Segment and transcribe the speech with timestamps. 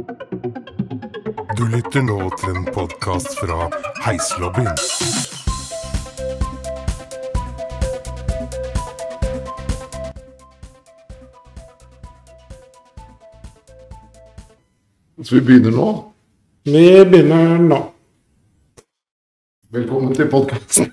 [0.00, 3.66] Du lytter nå til en podkast fra
[4.06, 4.78] Heislobbyen.
[15.20, 15.88] Så vi begynner nå.
[16.64, 17.80] Vi begynner nå.
[19.70, 20.88] Velkommen til podkasten.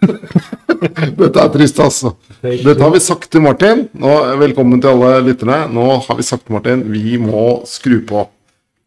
[1.22, 2.18] Dette er trist, altså.
[2.44, 3.88] Dette har vi sagt til Martin.
[3.96, 5.64] Nå, velkommen til alle lytterne.
[5.72, 8.28] Nå har vi sagt til Martin vi må skru på.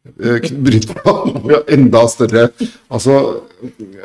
[0.01, 1.13] Eh, Brytene
[1.45, 2.47] må enda større
[2.89, 3.13] Altså,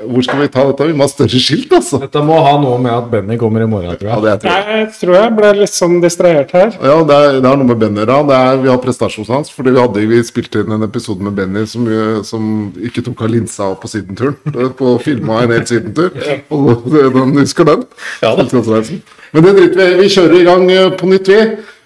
[0.03, 0.87] hvor skal vi ta dette?
[0.89, 2.01] Vi må ha større skilt, altså.
[2.01, 4.25] Dette må ha noe med at Benny kommer i morgen, tror Ja, jeg.
[4.25, 4.81] det jeg tror jeg.
[4.81, 6.73] Jeg tror jeg ble litt sånn distrahert her.
[6.83, 8.17] Ja, det er, det er noe med Benny da.
[8.27, 11.63] Det er- Vi har prestasjonsangst fordi vi hadde vi spilte inn en episode med Benny
[11.65, 11.87] som,
[12.27, 14.35] som ikke tok av linsa på sydenturen.
[14.51, 16.11] Eh, På filma en hel sydentur.
[16.51, 17.85] Og den husker den?
[18.21, 18.43] Ja da.
[19.31, 20.01] Men det driter vi i.
[20.03, 21.39] Vi kjører i gang eh, på nytt, vi.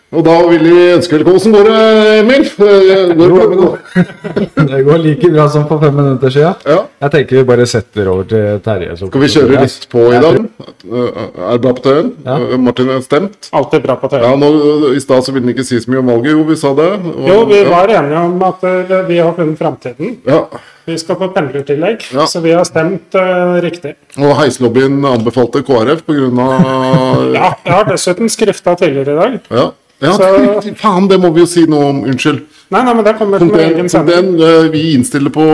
[0.10, 1.38] Og da vil vi ønske velkommen.
[1.38, 2.46] Hvordan går det, Emil?
[3.20, 4.56] Går det?
[4.70, 6.56] Det går like bra som for fem minutter siden.
[6.66, 6.78] Ja.
[7.04, 8.96] Jeg tenker vi bare setter over til Terje.
[8.98, 10.40] så- Skal vi kjøre litt på i dag?
[10.40, 12.10] Er det bra på tøyen?
[12.26, 12.38] Ja.
[12.58, 13.50] Martin er stemt.
[13.54, 14.26] Alltid bra på tøyen.
[14.26, 14.50] Ja, nå,
[14.98, 16.32] I stad ville han ikke si så mye om valget.
[16.34, 16.90] Jo, vi sa det.
[16.90, 17.70] Og- Jo, vi ja.
[17.70, 20.18] var enige om at eh, vi har funnet framtiden.
[20.26, 20.42] Ja.
[20.90, 22.26] Vi skal få pendlertillegg, Ja.
[22.26, 23.94] så vi har stemt uh, riktig.
[24.18, 26.48] Og Heislobbyen anbefalte KrF pga.
[27.38, 29.40] Ja, jeg har dessuten skrifta tidligere i dag.
[29.54, 29.68] Ja.
[30.02, 32.04] Ja Så- faen, det må vi jo si noe om.
[32.04, 32.44] Unnskyld.
[32.70, 34.16] Nei, nei, men det kommer som Punkt en en, egen sending.
[34.18, 35.46] en, eh, vi innstiller på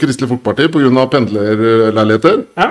[0.00, 1.06] Kristelig Folkeparti pga.
[1.10, 2.44] pendlerleiligheter.
[2.56, 2.70] Ja.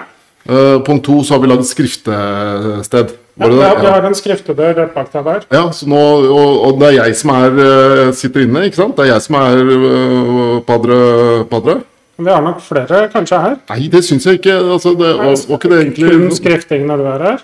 [0.50, 3.11] Uh, Punkt to så har vi lagd skriftested.
[3.39, 3.91] Ja, det har, vi Ja.
[3.94, 5.44] har en skriftedør rett bak deg der.
[5.52, 8.95] Ja, så nå, og, og det er jeg som er, eh, sitter inne, ikke sant?
[8.97, 11.81] Det er jeg som er uh, padre, padre.
[12.22, 13.56] Vi har nok flere kanskje her.
[13.69, 14.58] Nei, det syns jeg ikke.
[14.75, 17.39] Altså, det, var, var ikke det Kun skrifting når du er her.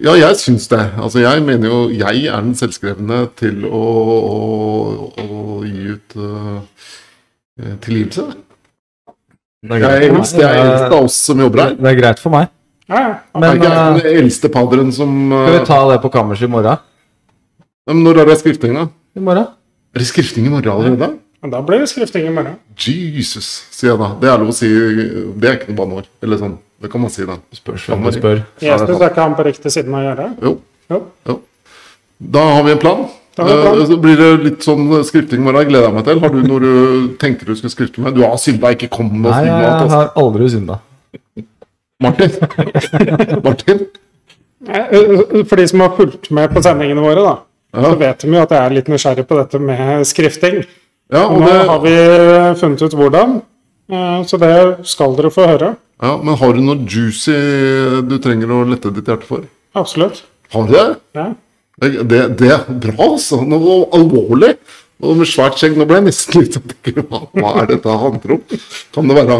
[0.00, 0.80] Ja, jeg syns det.
[0.96, 3.82] Altså, jeg mener jo jeg er den selvskrevne til å,
[4.32, 6.62] å, å gi ut uh,
[7.84, 8.24] tilgivelse.
[9.62, 10.14] Det er Jeg er greit.
[10.16, 11.74] eldst, jeg er eldst av oss som jobber her.
[11.76, 12.48] Det er greit for meg.
[12.88, 13.10] Ja, ja.
[13.12, 16.48] Jeg Men er ikke eh, den eldste padderen som skal vi ta det på kammerset
[16.48, 16.80] i morgen?
[17.86, 18.88] men Når er det skrifting, da?
[19.16, 19.46] I morgen?
[19.92, 21.12] Er det skrifting i morgen allerede?
[21.42, 22.56] Men da blir det skrifting i morgen.
[22.78, 24.10] Jesus, sier jeg da.
[24.22, 24.68] Det er lov å si.
[25.36, 26.10] Det er ikke noe banneord.
[26.22, 26.56] Eller sånn.
[26.82, 27.36] Det kan man si, da.
[27.54, 28.40] Spørs hvem du spør.
[28.60, 30.30] Jesus er ikke han på riktig siden av gjerdet.
[30.42, 30.56] Jo.
[30.90, 31.02] Jo.
[31.30, 31.36] jo.
[32.36, 33.04] Da har vi en plan.
[33.38, 35.68] Eh, så blir det litt sånn skrifting i morgen.
[35.70, 36.20] Gleder jeg meg til.
[36.20, 36.72] Har du noe du
[37.22, 38.16] tenker du skulle skrifte med?
[38.18, 39.70] Du har synda, ikke kom med Nei, jeg.
[39.70, 39.96] Altså.
[39.96, 40.80] har aldri synda.
[42.02, 42.30] Martin.
[43.46, 43.84] Martin.
[44.68, 47.38] Eh, eh, For de som har fulgt med på sendingene våre, da,
[47.72, 47.86] Ja.
[47.88, 50.58] så vet de jo at jeg er litt nysgjerrig på dette med skrifting.
[51.12, 51.94] Ja, Og og nå det, har vi
[52.60, 53.38] funnet ut hvordan,
[53.92, 54.52] eh, så det
[54.88, 55.72] skal dere få høre.
[56.02, 57.34] Ja, men har du noe juicy
[58.08, 59.46] du trenger å lette ditt hjerte for?
[59.78, 60.24] Absolutt.
[60.52, 60.86] Har du det?
[61.16, 61.28] Ja.
[61.82, 63.40] Det, det, det er bra, altså.
[63.46, 64.56] Noe alvorlig.
[65.02, 65.74] Og med svært skjegg.
[65.78, 68.42] Nå ble jeg nesten litt sånn hva, hva er dette handler om?
[68.94, 69.38] Kan det være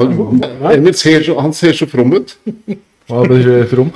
[0.73, 2.35] Emil ser så, han ser så from ut.
[3.11, 3.93] Hva betyr from?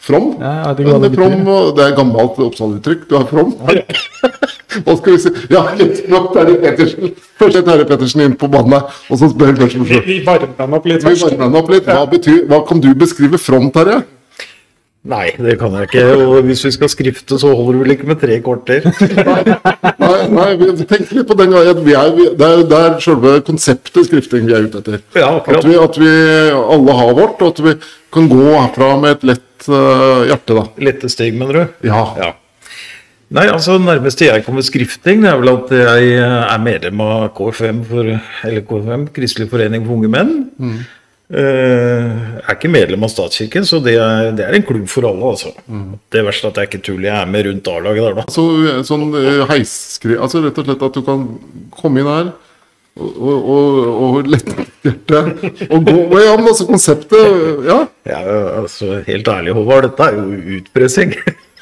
[0.00, 0.30] From?
[0.40, 1.44] Ja, det det, from
[1.76, 3.02] det er gammelt Oppsal-uttrykk.
[3.10, 3.52] Du er from.
[4.84, 5.32] Hva skal vi si?
[5.50, 7.10] Ja, litt nok Terje Pettersen.
[7.40, 10.16] Først er Terje Pettersen inn på banen her, og så spør jeg først Vi, vi
[10.24, 11.90] varmer han opp litt Vi varmer den opp litt.
[11.90, 14.00] Hva, betyr, hva kan du beskrive from, Terje?
[15.08, 16.02] Nei, det kan jeg ikke.
[16.20, 18.84] Og hvis vi skal skrifte, så holder det vel ikke med tre kvarter.
[20.00, 21.80] Nei, nei, vi tenker litt på den gangen.
[21.86, 25.00] Vi er, vi, det er, det er selve konseptet skrifting vi er ute etter.
[25.16, 26.12] Ja, At vi, at vi
[26.60, 27.74] alle har vårt, og at vi
[28.12, 30.68] kan gå herfra med et lett uh, hjerte, da.
[30.90, 31.88] Lette steg, mener du?
[31.88, 32.04] Ja.
[32.20, 32.30] Ja.
[33.30, 37.84] Nei, altså nærmeste jeg kommer skrifting, det er vel at jeg er medlem av KFM,
[37.86, 38.08] for,
[38.44, 40.32] eller KFM Kristelig forening for unge menn.
[40.58, 40.80] Eh,
[41.30, 45.32] jeg er ikke medlem av statskirken, så det er, det er en klubb for alle,
[45.36, 45.52] altså.
[46.10, 48.24] Det verste er at jeg ikke tuller, jeg er med rundt A-laget der, da.
[48.34, 48.46] Så,
[48.88, 50.16] sånn eh, heisskri...
[50.18, 51.26] Altså rett og slett at du kan
[51.76, 52.32] komme inn her
[53.00, 57.78] og, og, og, lette hjertet hjerte og gå og Ja, men altså konseptet Ja.
[58.08, 58.20] Ja,
[58.60, 61.14] altså, helt ærlig, Håvard, dette er jo utpressing.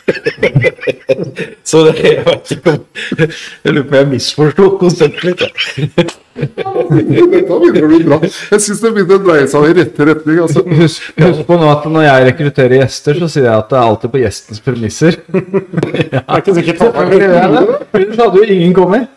[1.69, 2.84] Så det, jeg vet ikke om
[3.19, 6.14] Jeg lurer på om jeg misforsto konseptet litt.
[6.38, 8.19] Dette begynner å bli bra.
[8.22, 10.40] Jeg syns det begynner å dreie seg i rette retning.
[10.44, 10.64] altså.
[10.78, 13.84] Husk, husk på nå at når jeg rekrutterer gjester, så sier jeg at det er
[13.90, 15.20] alltid på gjestens premisser.
[15.28, 16.82] Det er ikke sikkert.
[16.88, 19.08] Ellers hadde jo ingen kommet.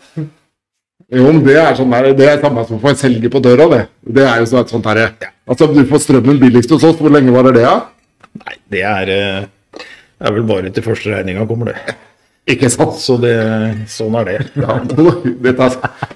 [1.12, 3.40] Jo, men det er sånn der, det er samme som å få en selger på
[3.44, 3.80] døra, det.
[4.16, 5.02] Det er jo sånn, sånt her,
[5.50, 6.96] Altså, du får strømmen billigst hos oss.
[6.96, 7.74] Hvor lenge varer det, da?
[8.40, 9.48] Nei, det er, eh,
[10.22, 11.96] det er vel bare til første regninga kommer, det.
[12.54, 12.94] Ikke sant?
[13.02, 13.32] Så det,
[13.90, 14.36] sånn er det.
[14.54, 15.70] Ja, er,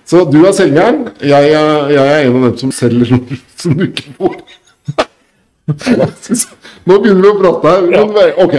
[0.06, 0.99] så du er selgeren.
[1.19, 4.37] Jeg, jeg er en av dem som selger noe som du ikke får.
[6.87, 7.82] Nå begynner vi å prate her.
[8.43, 8.55] Ok,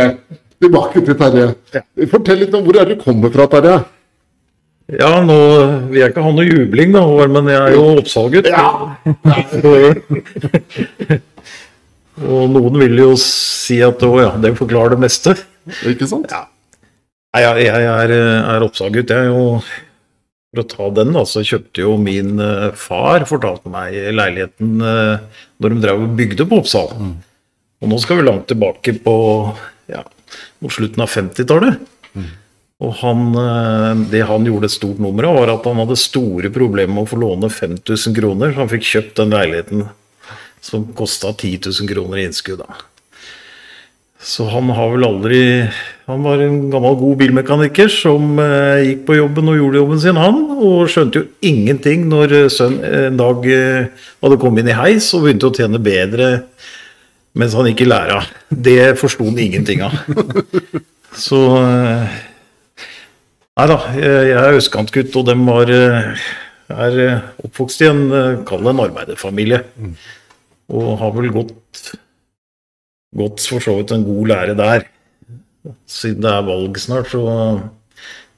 [0.64, 1.48] tilbake til Terje.
[2.12, 3.78] Fortell litt om hvor er du kommer fra, Terje.
[5.00, 5.40] Ja, nå
[5.88, 8.46] vil jeg ikke ha noe jubling, da, men jeg er jo oppsalget.
[12.18, 15.36] Og noen vil jo si at å ja, det forklarer det meste.
[15.86, 16.32] Ikke sant?
[16.32, 18.14] Nei, jeg, jeg er,
[18.56, 19.14] er oppsalget.
[19.14, 19.68] Jeg Og
[20.56, 25.44] For å ta den, da, så kjøpte jo min eh, far, fortalte meg, leiligheten eh,
[25.62, 26.94] når de drev og bygde på Oppsal.
[27.78, 29.16] Og nå skal vi langt tilbake på
[29.92, 30.02] ja,
[30.64, 31.78] mot slutten av 50-tallet.
[32.82, 36.50] Og han, eh, det han gjorde et stort nummer av, var at han hadde store
[36.54, 39.88] problemer med å få låne 5000 kroner, så han fikk kjøpt den leiligheten
[40.68, 42.62] som kosta 10 000 kroner i innskudd.
[42.64, 42.78] da.
[44.28, 45.42] Så han har vel aldri
[46.08, 50.20] Han var en gammel, god bilmekaniker som eh, gikk på jobben og gjorde jobben sin,
[50.20, 50.38] han.
[50.56, 55.10] Og skjønte jo ingenting når eh, sønn en dag eh, hadde kommet inn i heis
[55.16, 56.30] og begynte å tjene bedre
[57.38, 58.22] mens han gikk i læra.
[58.50, 60.00] Det forsto han ingenting av.
[61.28, 62.18] Så eh,
[63.58, 66.26] Nei da, jeg er østkantgutt, og dem var eh,
[66.70, 68.04] er eh, oppvokst i en
[68.46, 69.64] kall det en arbeiderfamilie.
[70.68, 71.94] Og har vel gått,
[73.16, 74.88] gått for så vidt en god lære der.
[75.88, 77.24] Siden det er valg snart, så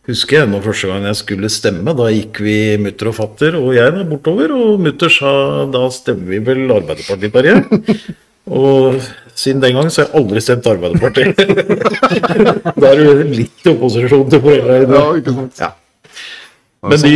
[0.10, 1.96] husker jeg ennå første gang jeg skulle stemme.
[1.98, 5.34] Da gikk vi mutter og fatter og jeg da bortover, og mutter sa
[5.74, 8.16] da stemmer vi vel Arbeiderpartiet, Terje.
[8.50, 9.02] Og
[9.38, 11.38] siden den gang så har jeg aldri stemt Arbeiderpartiet.
[12.82, 14.98] da er du litt i opposisjon til foreldrene.
[14.98, 15.62] Ja, ikke sant?
[15.62, 15.74] Ja.
[16.82, 17.16] Men de,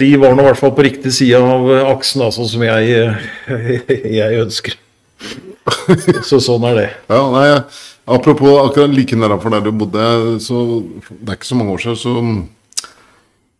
[0.00, 3.12] de var nå i hvert fall på riktig side av aksen, da, sånn som jeg,
[4.18, 4.74] jeg ønsker.
[6.26, 6.88] Så sånn er det.
[7.12, 7.46] Ja, nei,
[8.10, 10.08] apropos akkurat like nedenfor der du bodde,
[10.42, 12.16] så det er ikke så mange år siden, så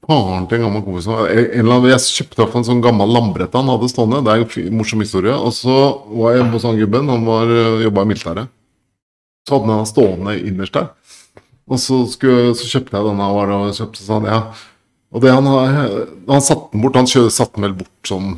[0.04, 4.20] faren til en gammel kompis Jeg kjøpte i en sånn gammel lambrette han hadde stående.
[4.26, 5.32] Det er en morsom historie.
[5.32, 5.78] Og så
[6.10, 7.24] var jeg hos han gubben, han
[7.84, 8.52] jobba i militæret.
[9.48, 10.90] Så hadde han den stående innerst der.
[11.64, 14.42] Og så, skulle, så kjøpte jeg denne, og kjøpte sånn, ja.
[15.14, 18.32] Og det han, har- han satte den bort, han satte den vel bort sånn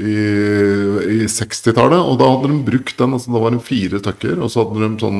[0.00, 0.16] i,
[1.20, 4.48] i 60-tallet, og da hadde de brukt den, altså da var det fire stykker, og
[4.52, 5.18] så hadde de sånn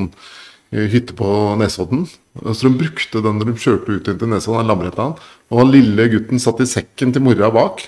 [0.72, 1.28] eh, hytte på
[1.60, 2.06] Nesodden.
[2.46, 5.14] Så de brukte den når de kjørte ut inn til Nesodden, den han,
[5.52, 7.84] Og han lille gutten satt i sekken til mora bak.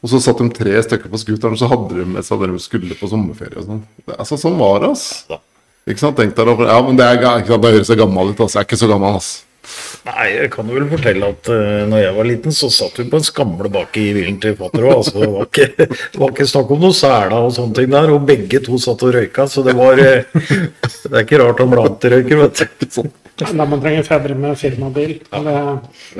[0.00, 2.60] Og så satt de tre stykker på scooteren, så hadde de med seg det de
[2.64, 3.82] skulle på sommerferie og sånn.
[4.16, 5.40] Altså, sånn var det, altså.
[5.88, 6.16] Ikke sant?
[6.20, 8.58] Tenk deg ja, men det er, ikke sant, det høres gammel ut, altså.
[8.58, 9.30] Jeg er ikke så gammel, ass.
[10.06, 13.18] Nei, jeg kan vel fortelle at uh, når jeg var liten, så satt vi på
[13.20, 14.94] en skamle bak i bilen til fatter òg.
[15.02, 18.12] Altså, det, var ikke- ikke snakk om noe sæla og sånne ting der.
[18.14, 21.70] Og begge to satt og røyka, så det var uh, Det er ikke rart han
[21.74, 23.10] ble antirøyker, vet du.
[23.40, 25.12] Da man trenger fedre med firmabil.
[25.32, 25.54] Det,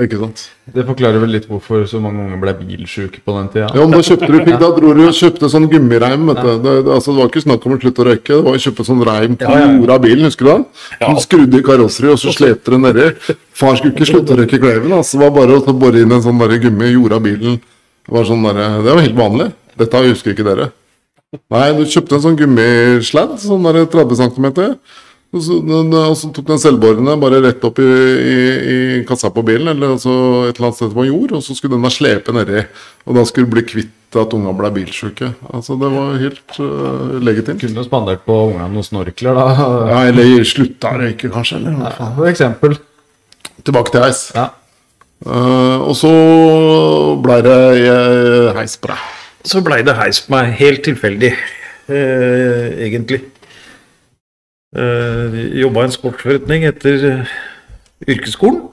[0.06, 0.42] Ikke sant?
[0.70, 3.68] Det forklarer vel litt hvorfor så mange unge ble bilsjuke på den tida.
[3.74, 6.50] Ja, men da kjøpte du, fikk, da dro du og kjøpte sånn gummireim, vet du.
[6.64, 8.62] Det, det, altså, det var ikke snakk om å slutte å røyke, det var å
[8.66, 10.86] kjøpe sånn reim på Ja, jorda av bilen, husker du det?
[11.00, 11.12] Ja.
[11.14, 13.08] Du skrudde i karosseriet, og så slepte det nedi.
[13.60, 15.18] Far skulle ikke slutte å røyke kleven, altså.
[15.18, 17.60] Det var bare å ta- bore inn en sånn der gummi i jorda av bilen.
[18.06, 19.50] Det var, sånn der, det var helt vanlig.
[19.80, 20.70] Dette husker ikke dere.
[21.50, 24.48] Nei, du kjøpte en sånn gummisladd, sånn der 30 cm.
[25.30, 25.92] Og så, den-
[26.34, 28.38] tok den selvbårende bare rett opp i, i,
[28.74, 30.10] i kassa på bilen, eller altså
[30.48, 32.64] et eller annet sted på jord, og så skulle den da slepe nedi.
[33.06, 35.28] Og da skulle du bli kvitt at unga ble bilsjuke.
[35.54, 37.62] Altså, det var helt uh, legitimt.
[37.62, 39.68] Kunne du spandert på ungene noen snorkler, da.
[39.92, 41.60] Ja, eller slutta å røyke, kanskje.
[41.60, 42.16] Eller hva faen.
[42.18, 42.74] For eksempel.
[43.62, 44.24] Tilbake til heis.
[44.34, 44.48] Ja.
[45.22, 46.10] Uh, og så
[47.22, 47.56] blei det
[47.86, 49.08] eh, heis på deg.
[49.46, 51.30] Så blei det heis på meg, helt tilfeldig,
[51.92, 53.28] uh, egentlig.
[54.70, 57.32] Eh, Jobba i en sportsforretning etter eh,
[58.06, 58.68] yrkesskolen.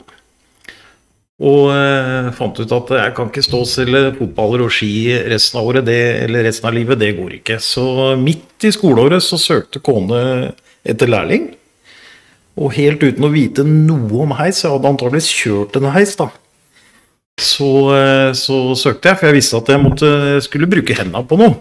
[1.38, 4.88] Og uh, fant ut at jeg kan ikke stå og selge fotballer og ski
[5.30, 6.98] resten av året, det, eller resten av livet.
[6.98, 7.60] Det går ikke.
[7.62, 10.22] Så midt i skoleåret så søkte kone
[10.82, 11.52] etter lærling.
[12.58, 16.32] Og helt uten å vite noe om heis, jeg hadde antakeligvis kjørt en heis, da.
[17.38, 17.70] Så,
[18.34, 20.10] så søkte jeg, for jeg visste at jeg måtte,
[20.42, 21.60] skulle bruke hendene på noe.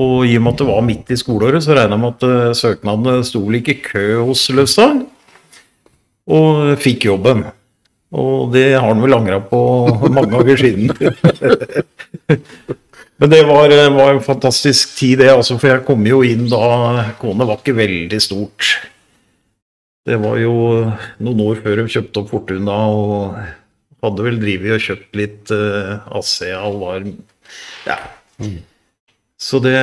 [0.00, 2.22] Og i og med at det var midt i skoleåret, så regna jeg med at
[2.28, 5.02] eh, søknadene sto i kø hos Løvstad.
[6.32, 7.44] Og fikk jobben.
[8.12, 9.60] Og det har han vel angra på
[10.16, 10.92] mange ganger siden.
[13.20, 15.30] Men det var, eh, var en fantastisk tid, det.
[15.30, 18.88] Altså, for jeg kom jo inn da Kone var ikke veldig stort.
[20.08, 20.54] Det var jo
[21.22, 23.36] noen år før de kjøpte opp Fortuna, og
[24.02, 27.06] hadde vel drevet og kjøpt litt uh, ASEA og var
[27.86, 28.00] Ja.
[29.42, 29.74] Så det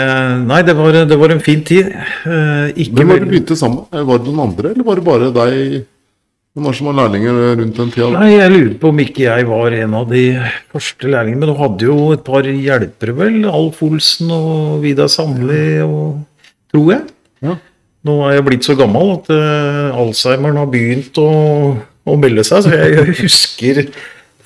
[0.47, 1.91] Nei, det var, det var en fin tid.
[1.91, 4.05] Eh, ikke Hvem var det du begynte sammen med?
[4.07, 5.81] Var det noen andre, eller var det bare deg?
[6.55, 8.07] Hvem var som var lærlinger rundt den tida?
[8.15, 10.23] Nei, jeg lurer på om ikke jeg var en av de
[10.71, 11.43] første lærlingene.
[11.43, 13.37] Men du hadde jo et par hjelpere, vel?
[13.51, 16.23] Alf Olsen og Vidar Sandli og
[16.69, 17.05] Tror jeg.
[17.41, 17.55] Ja.
[18.05, 21.29] Nå er jeg blitt så gammel at uh, Alzheimeren har begynt å,
[22.05, 23.81] å melde seg, så jeg husker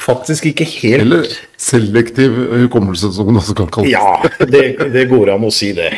[0.03, 1.27] faktisk ikke helt Eller
[1.59, 3.93] selektiv hukommelse, som det også kan kalles.
[3.93, 5.91] Ja, det, det går an å si det.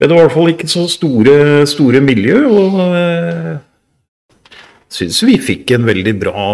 [0.00, 1.34] Men det var i hvert fall ikke så store,
[1.70, 3.52] store miljø, og øh,
[4.90, 6.46] syns vi fikk en veldig bra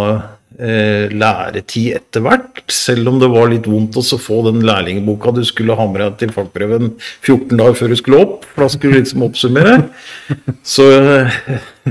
[0.56, 2.62] eh, læretid etter hvert.
[2.72, 6.18] Selv om det var litt vondt å få den lærlingboka du skulle ha med deg
[6.22, 9.78] til fagprøven 14 dager før du skulle opp, for da skulle du liksom oppsummere.
[10.74, 11.40] Så eh,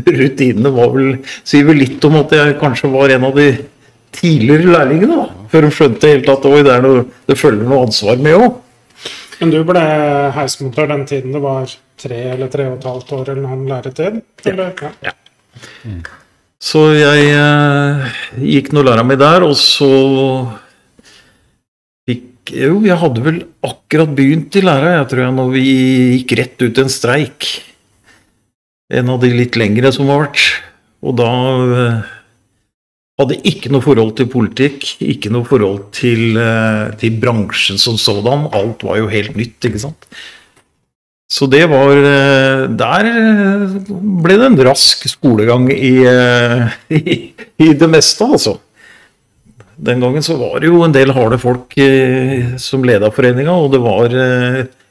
[0.08, 3.50] rutinene var vel Sier vel litt om at jeg kanskje var en av de
[4.18, 5.48] tidligere lærlingene, da.
[5.52, 8.64] Før de skjønte helt at oi, det, er noe, det følger noe ansvar med òg.
[9.38, 9.84] Men du ble
[10.34, 11.70] heismontør den tiden det var
[12.02, 14.22] tre eller tre og et halvt år eller noen læretid?
[14.50, 14.88] Eller?
[15.06, 15.14] Ja.
[16.58, 19.90] Så jeg eh, gikk nå læra mi der, og så
[22.10, 25.66] fikk Jo, jeg hadde vel akkurat begynt i læra, jeg tror jeg, når vi
[26.16, 27.50] gikk rett ut en streik.
[28.90, 30.46] En av de litt lengre som har vært.
[31.06, 31.30] Og da
[31.78, 32.14] eh,
[33.22, 38.50] hadde ikke noe forhold til politikk, ikke noe forhold til, eh, til bransjen som sådan.
[38.58, 40.10] Alt var jo helt nytt, ikke sant.
[41.28, 43.74] Så det var eh, Der eh,
[44.24, 47.18] ble det en rask skolegang i, eh, i,
[47.60, 48.56] i det meste, altså.
[49.78, 51.76] Den gangen så var det jo en del harde folk
[52.58, 54.16] som leda foreninga, og det var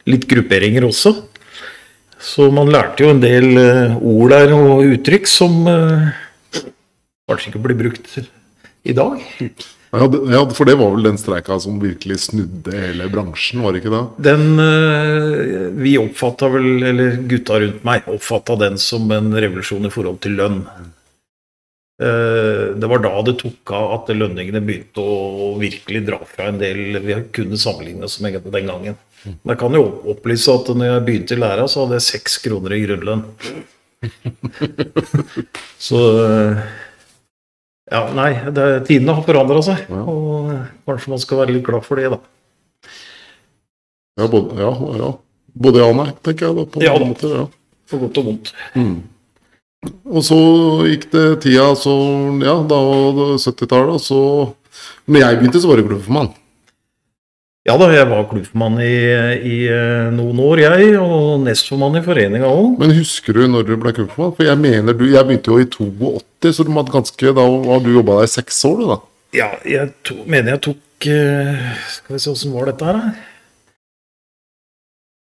[0.07, 1.11] litt grupperinger også.
[2.23, 3.59] Så man lærte jo en del
[3.99, 5.67] ord der og uttrykk som
[7.27, 8.15] kanskje ikke blir brukt
[8.87, 9.19] i dag.
[9.97, 13.95] Ja, for det var vel den streika som virkelig snudde hele bransjen, var det ikke
[13.95, 14.03] det?
[14.27, 19.93] Den eh, Vi oppfatta vel, eller gutta rundt meg, oppfatta den som en revolusjon i
[19.95, 20.61] forhold til lønn.
[22.03, 26.61] Eh, Det var da det tok av at lønningene begynte å virkelig dra fra en
[26.61, 28.99] del vi kunne sammenligne oss med den gangen.
[29.25, 32.37] Men jeg kan jo opplyse at når jeg begynte i læra, så hadde jeg seks
[32.45, 33.25] kroner i grunnlønn.
[35.87, 36.61] Så eh,
[37.87, 39.85] Ja, nei, det, tidene har forandra seg.
[39.93, 40.03] Ja.
[40.11, 40.49] Og
[40.89, 42.19] kanskje man skal være litt glad for det, da.
[44.17, 45.13] Ja, både ja, ja.
[45.57, 46.65] Både ja og nei, tenker jeg da.
[46.73, 47.07] på Ja da.
[47.13, 47.45] Måte, ja.
[47.87, 48.51] For godt og vondt.
[50.09, 50.39] Og så
[50.89, 51.95] gikk det tida, så
[52.43, 54.21] ja, da var det 70-tallet, og så
[55.07, 56.33] Når jeg begynte, så var det klubbformann.
[57.67, 58.95] Ja da, jeg var klubbmann i,
[59.43, 62.77] i eh, noen år, jeg, og nestformann i foreninga òg.
[62.79, 64.35] Men husker du når du ble klubbmann?
[64.37, 68.21] For jeg mener du Jeg begynte jo i 82, så ganske, da har du jobba
[68.21, 68.99] der i seks år, du, da.
[69.35, 73.33] Ja, jeg to, mener jeg tok eh, Skal vi se åssen var dette her, da?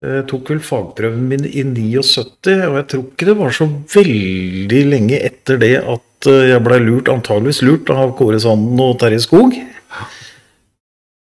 [0.06, 4.82] Jeg tok vel fagprøven min i 79, og jeg tror ikke det var så veldig
[4.92, 9.24] lenge etter det at eh, jeg blei lurt, antageligvis lurt, av Kåre Sanden og Terje
[9.26, 9.58] Skog.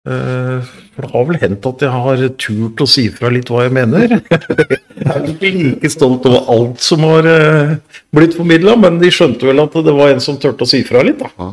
[0.02, 3.68] Eh, For det har vel hendt at jeg har turt å si fra litt hva
[3.68, 4.18] jeg mener.
[5.02, 7.72] Jeg er ikke like stolt over alt som har eh,
[8.14, 11.02] blitt formidla, men de skjønte vel at det var en som turte å si fra
[11.06, 11.50] litt, da.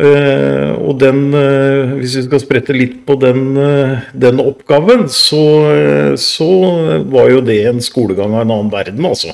[0.00, 1.22] Eh, og den,
[1.96, 3.56] hvis vi skal sprette litt på den,
[4.12, 5.42] den oppgaven, så,
[6.20, 6.50] så
[7.08, 9.32] var jo det en skolegang av en annen verden, altså.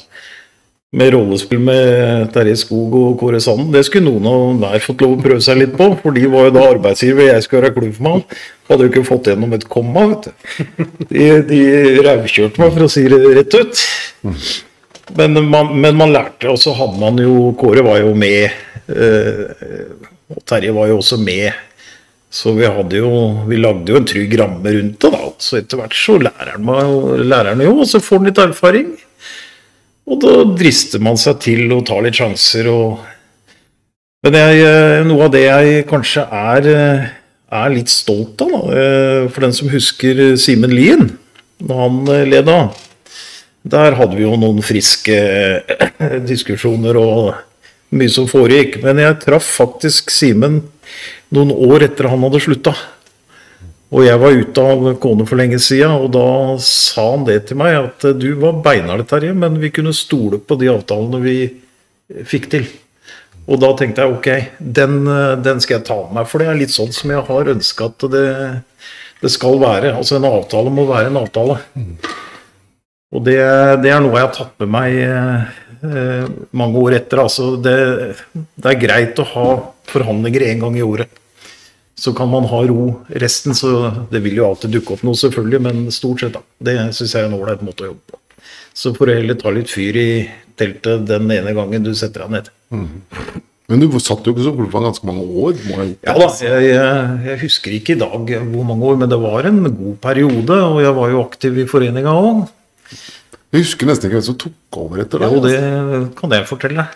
[0.94, 3.72] Med rollespill med Terje Skog og Kåre Sanden.
[3.74, 6.46] Det skulle noen av hver fått lov å prøve seg litt på, for de var
[6.46, 8.22] jo da arbeidsgiver, jeg skulle være klubbmann.
[8.70, 10.86] Hadde jo ikke fått gjennom et komma, vet du.
[11.10, 11.58] De, de
[12.06, 13.82] raukjørte meg, for å si det rett ut.
[15.18, 18.54] Men man, men man lærte, og så hadde man jo Kåre var jo med.
[18.86, 19.42] Eh,
[20.30, 21.50] og Terje var jo også med.
[22.30, 23.10] Så vi hadde jo
[23.48, 25.34] Vi lagde jo en trygg ramme rundt det, da.
[25.42, 28.94] Så etter hvert så lærer man jo, og så får man litt erfaring.
[30.06, 33.04] Og da drister man seg til å ta litt sjanser og
[34.26, 37.02] Men jeg, eh, noe av det jeg kanskje er, eh,
[37.52, 41.18] er litt stolt av, da, eh, for den som husker Simen Lien,
[41.62, 42.74] når han leda,
[43.62, 45.62] der hadde vi jo noen friske
[46.32, 47.36] diskusjoner og
[47.92, 48.80] mye som foregikk.
[48.82, 50.62] Men jeg traff faktisk Simen
[51.30, 52.74] noen år etter han hadde slutta.
[53.94, 56.26] Og jeg var ute av kone for lenge sida, og da
[56.62, 60.58] sa han det til meg, at du var beinhard, Terje, men vi kunne stole på
[60.58, 61.36] de avtalene vi
[62.26, 62.66] fikk til.
[63.46, 64.28] Og da tenkte jeg ok,
[64.58, 67.26] den, eh, den skal jeg ta med meg, for det er litt sånn som jeg
[67.28, 68.26] har ønska at det,
[69.22, 69.92] det skal være.
[69.94, 71.60] Altså en avtale må være en avtale.
[73.14, 73.38] Og det,
[73.84, 76.26] det er noe jeg har tatt med meg eh,
[76.58, 77.22] mange år etter.
[77.22, 77.76] Altså det,
[78.34, 79.46] det er greit å ha
[79.92, 81.22] forhandlinger én gang i året.
[81.96, 85.60] Så kan man ha ro resten, så det vil jo alltid dukke opp noe, selvfølgelig,
[85.64, 86.42] men stort sett, da.
[86.68, 88.18] Det syns jeg er en ålreit måte å jobbe på.
[88.76, 90.08] Så får du heller ta litt fyr i
[90.60, 92.50] teltet den ene gangen du setter deg ned.
[93.66, 95.56] Men du satt jo ikke som klubbformann ganske mange år.
[96.04, 99.48] Ja da, jeg, jeg, jeg husker ikke i dag hvor mange år, men det var
[99.48, 102.44] en god periode, og jeg var jo aktiv i foreninga òg.
[102.92, 105.32] jeg husker nesten ikke hvem som tok over etter deg.
[105.32, 106.86] Jo, det kan jeg fortelle.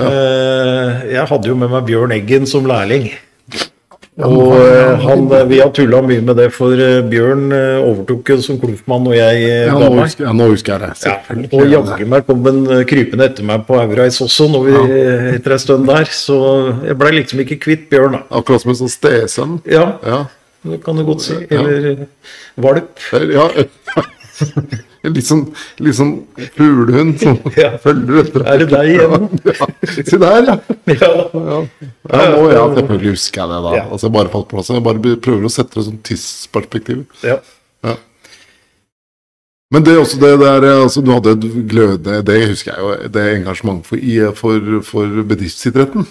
[0.00, 0.12] Ja.
[1.10, 3.10] jeg hadde jo med meg Bjørn Eggen som lærling.
[4.26, 8.58] Og eh, han, vi har tulla mye med det, for eh, Bjørn eh, overtok som
[8.60, 10.04] klumpmann når jeg eh, Ja, ga nå meg.
[10.08, 10.90] husker, ja, nå husker jeg det.
[11.06, 11.50] Ja, Selvfølgelig.
[11.52, 14.76] og jaggu meg kom han eh, krypende etter meg på Eureis også, når vi,
[15.36, 16.10] etter en stund der.
[16.20, 16.38] Så
[16.88, 18.22] jeg blei liksom ikke kvitt Bjørn, da.
[18.40, 19.58] Akkurat som en sånn stesønn.
[19.70, 20.20] Ja, Ja.
[20.66, 21.38] det kan du godt si.
[21.50, 22.06] Eller eh,
[22.60, 22.98] valp.
[23.32, 23.48] ja.
[25.16, 25.46] Litt sånn,
[25.80, 26.12] litt sånn
[26.56, 27.70] fuglehund som Ja.
[27.80, 29.28] følger etter Er det deg igjen?
[29.50, 29.68] Ja.
[30.06, 30.56] Se der, ja.
[30.92, 31.10] Ja.
[31.30, 33.72] Ja, ja nå, ja, selvfølgelig husker jeg det, da.
[33.78, 33.86] Ja.
[33.94, 34.70] Altså, bare falt på plass.
[34.74, 37.02] Jeg bare prøver å sette det som sånn tidsperspektiv.
[37.24, 37.38] Ja.
[37.86, 37.96] Ja.
[39.70, 43.10] Men det er også det der altså, Du hadde et glødende Det husker jeg jo,
[43.14, 44.02] det engasjement for,
[44.36, 46.08] for, for bedriftsidretten.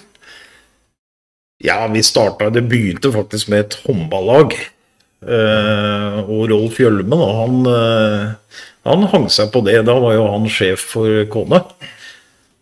[1.60, 4.56] Ja, vi starta Det begynte faktisk med et håndballag.
[5.20, 9.78] Eh, og Rolf Hjølme, da, han, eh, han hang seg på det.
[9.88, 11.60] Da var jo han sjef for Kone.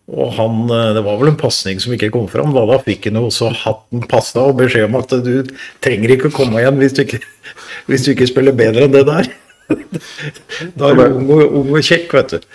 [0.08, 2.54] Og han, eh, Det var vel en pasning som ikke kom fram.
[2.56, 5.44] Da, da fikk han også hatten passa og beskjed om at du
[5.84, 7.20] trenger ikke å komme igjen hvis du ikke,
[7.90, 9.30] hvis du ikke spiller bedre enn det der.
[10.78, 12.46] Da er du ung og, ung og kjekk, vet du.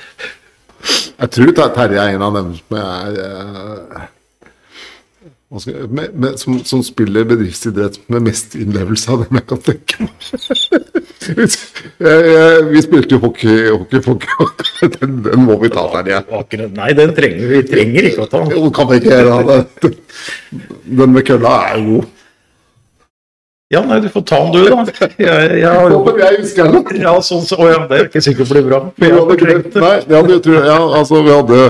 [1.22, 4.08] Jeg tror Ter- Terje er en av dem som hva
[5.62, 10.08] skal med, med, som, som spiller bedriftsidrett med mest innlevelse av dem jeg kan tenke
[10.08, 10.14] meg.
[12.74, 14.90] Vi spilte jo hockey, hockey, hockey.
[14.98, 16.18] Den, den må vi ta, Terje.
[16.40, 18.42] Akkurat, nei, den trenger vi trenger ikke å ta.
[18.52, 19.94] Jo, kan vi ikke gjøre det?
[21.00, 22.10] Den med kølla er god.
[23.74, 24.84] Ja, nei, du får ta den du, da.
[25.18, 27.00] Jeg, jeg Jeg husker den.
[27.02, 28.82] Ja, sånn, så, å ja, det er ikke sikkert det blir bra.
[28.92, 29.82] For Vi jeg hadde fortrengt glemt- det.
[29.82, 31.62] Nei, ja, du, tror ja, altså vi hadde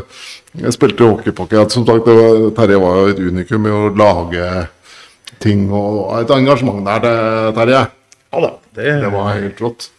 [0.61, 1.71] Jeg spilte hockeypocket.
[1.73, 4.49] Som sagt, det var, Terje var jo et unikum i å lage
[5.43, 7.87] ting og et engasjement der, det- Terje.
[8.33, 8.51] Ja da.
[8.73, 9.89] Det, Det var helt rått.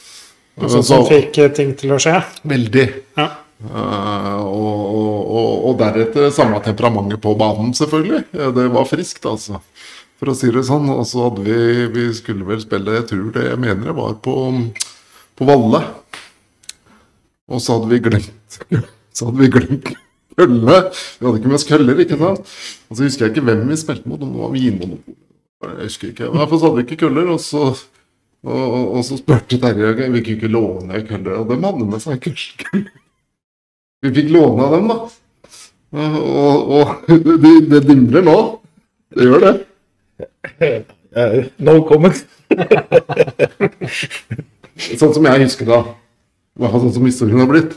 [0.58, 2.20] Sånn som fikk ting til å skje.
[2.46, 2.86] Veldig.
[3.18, 3.30] Ja.
[3.64, 4.80] Uh, og,
[5.24, 8.24] og, og, deretter samme temperamentet på banen, selvfølgelig.
[8.34, 9.60] Ja, Det var friskt, altså.
[10.20, 10.90] For å si det sånn.
[10.92, 14.14] Og så hadde vi Vi skulle vel spille, jeg tror det jeg mener det var
[14.22, 14.36] på,
[15.34, 15.82] på Valle.
[17.48, 18.60] Og så hadde vi glemt
[19.14, 19.94] Så hadde vi glemt
[20.38, 20.78] køllene.
[21.18, 22.54] Vi hadde ikke med oss køller, ikke sant.
[22.88, 25.20] Og så husker jeg ikke hvem vi spilte mot, om det var Vinmonopolet.
[25.64, 26.28] Jeg husker ikke.
[26.28, 27.64] I hvert fall så hadde vi ikke køller, og så
[28.44, 32.02] og, og, og så spurte Terje vi kunne ikke låne køller, og dem hadde med
[32.02, 32.90] seg køller.
[34.04, 34.98] Vi fikk låne av dem, da.
[35.94, 37.08] Og, og
[37.44, 38.36] det, det dimler nå.
[39.14, 39.54] Det gjør det.
[41.62, 42.16] No comment.
[44.74, 45.76] Sånn som jeg husker det.
[46.58, 47.76] I hvert fall sånn som historien har blitt.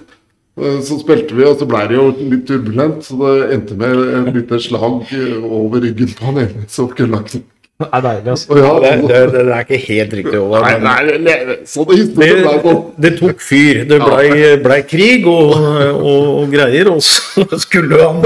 [0.57, 3.99] Eh, Så spilte vi, og så ble det jo litt turbulent, så det endte med
[4.17, 5.03] et lite slag
[5.45, 7.35] over ryggen på han ene som knakk.
[7.77, 8.55] Det er deilig, altså.
[8.57, 10.39] Ja, Det, det, det er ikke helt riktig.
[10.41, 10.87] Over, Nei, men
[11.27, 12.79] nei, nei, sånn historien ble Det, sånn.
[13.05, 13.83] det tok fyr.
[13.91, 15.51] Det blei ble krig og,
[15.93, 18.25] og, og greier, og så skulle han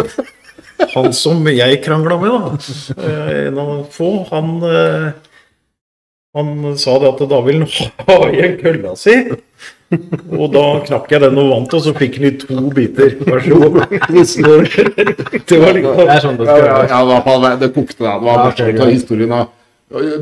[0.95, 5.11] Han som jeg krangla med, da, eh, en av få, han eh,
[6.39, 9.17] Han sa det at da vil han ha igjen kølla si.
[10.37, 13.17] Og da knakk jeg den og vant, og så fikk han i to biter.
[13.27, 13.81] Vær så god.
[13.91, 17.49] Det var Det liksom er sånn det Ja, skal ja, være.
[17.49, 17.99] ja, det kokte.
[18.05, 18.13] da.
[18.15, 18.79] Det var Ja, morsomt.
[18.79, 18.93] ok.
[18.95, 19.47] Historien har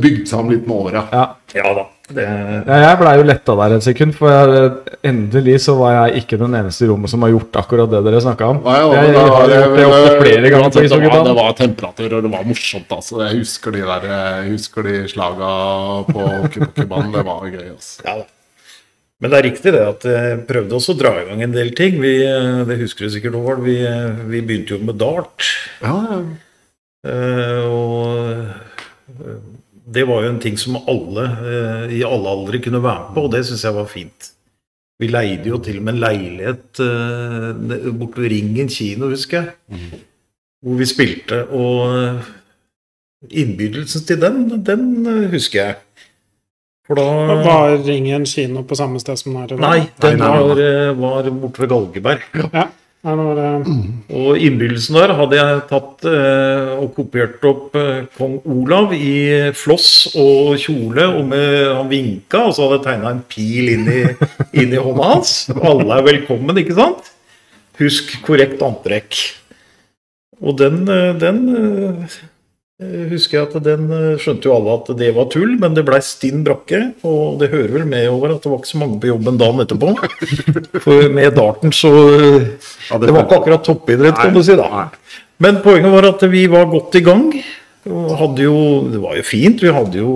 [0.01, 1.03] bygd seg om litt med åra.
[1.13, 1.25] Ja.
[1.53, 1.85] Ja da.
[2.09, 4.71] Det, Ja, jeg blei jo letta der et sekund, for jeg,
[5.05, 8.21] endelig så var jeg ikke den eneste i rommet som har gjort akkurat det dere
[8.25, 8.63] snakka om.
[8.65, 11.53] Nei, ja, jeg, jeg har gjort det opptil flere ganger på det, var, det var
[11.61, 12.89] temperatur, og det var morsomt.
[12.97, 13.21] altså.
[13.27, 15.53] Jeg husker de der, jeg husker de slaga
[16.09, 17.13] på hockeybanen.
[17.13, 17.69] Det var gøy.
[17.75, 18.01] altså.
[18.09, 18.27] Ja da.
[19.19, 21.73] Men det er riktig det at jeg prøvde også å dra i gang en del
[21.75, 21.99] ting.
[21.99, 23.63] Vi, eh, det husker du sikkert, Håvard.
[23.65, 25.47] Vi, eh, vi begynte jo med dart.
[25.83, 26.21] Ja, ja.
[26.99, 29.37] Uh, Og eh,
[29.87, 33.23] det var jo en ting som alle uh, i alle aldre kunne være med på,
[33.23, 34.27] og det syns jeg var fint.
[34.99, 39.79] Vi leide jo til og med en leilighet uh, borte ved Ringen kino, husker jeg.
[40.59, 41.45] Hvor vi spilte.
[41.55, 42.31] Og eh,
[43.31, 45.77] innbydelsen til den, den eh, husker jeg.
[46.89, 49.61] For da Var Ringen kino på samme sted som den er i dag?
[49.61, 50.43] Nei, den Nei, nei, nei.
[50.49, 52.23] var, eh, var borte ved Galgeberg.
[52.49, 52.63] Ja.
[53.05, 53.51] Var det
[54.11, 60.09] Og innbydelsen der hadde jeg tatt eh, og kopiert opp eh, kong Olav i floss
[60.19, 64.01] og kjole, og med, han vinka, og så hadde jeg tegna en pil inn i,
[64.65, 65.35] inn i hånda hans.
[65.61, 67.13] Alle er velkommen, ikke sant?
[67.79, 69.21] Husk korrekt antrekk.
[70.41, 70.83] Og den,
[71.21, 72.19] den eh,
[72.79, 75.99] husker jeg at den eh, skjønte jo alle at det var tull, men det blei
[76.05, 76.79] stinn brakke.
[77.07, 79.63] Og det hører vel med over at det var ikke så mange på jobben dagen
[79.65, 79.89] etterpå.
[80.85, 82.45] For med darten så eh,
[82.95, 84.85] Det var ikke akkurat toppidrett, kan du si da.
[85.43, 87.25] Men poenget var at vi var godt i gang.
[87.89, 88.55] Og jo,
[88.91, 89.63] det var jo fint.
[89.63, 90.13] Vi hadde jo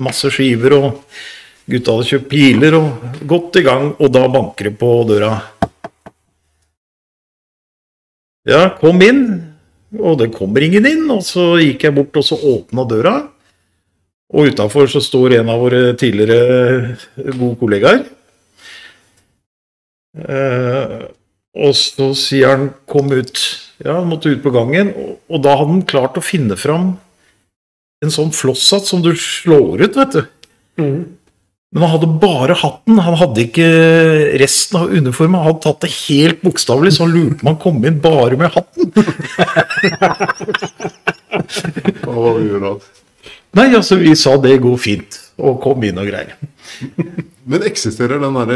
[0.00, 3.94] masse skiver, og gutta hadde kjøpt piler og godt i gang.
[3.96, 5.38] Og da banker det på døra.
[8.48, 9.51] Ja, kom inn.
[9.98, 11.04] Og det kommer ingen inn.
[11.12, 13.16] Og så gikk jeg bort og så åpna døra.
[14.32, 16.96] Og utafor så står en av våre tidligere
[17.36, 18.04] gode kollegaer.
[20.16, 20.98] Eh,
[21.52, 23.58] og så sier han 'kom ut'.
[23.84, 24.94] Ja, han måtte ut på gangen.
[24.96, 26.98] Og, og da hadde han klart å finne fram
[28.02, 30.22] en sånn flosshatt som du slår ut, vet du.
[30.80, 31.16] Mm.
[31.72, 33.68] Men han hadde bare hatten, han hadde ikke
[34.42, 35.38] resten av uniformen.
[35.40, 38.92] Han hadde tatt det helt bokstavelig, så han lurte han kom inn bare med hatten.
[43.52, 46.36] Nei, altså, vi sa det går fint, og kom inn og greier.
[47.44, 48.46] Men eksisterer den der,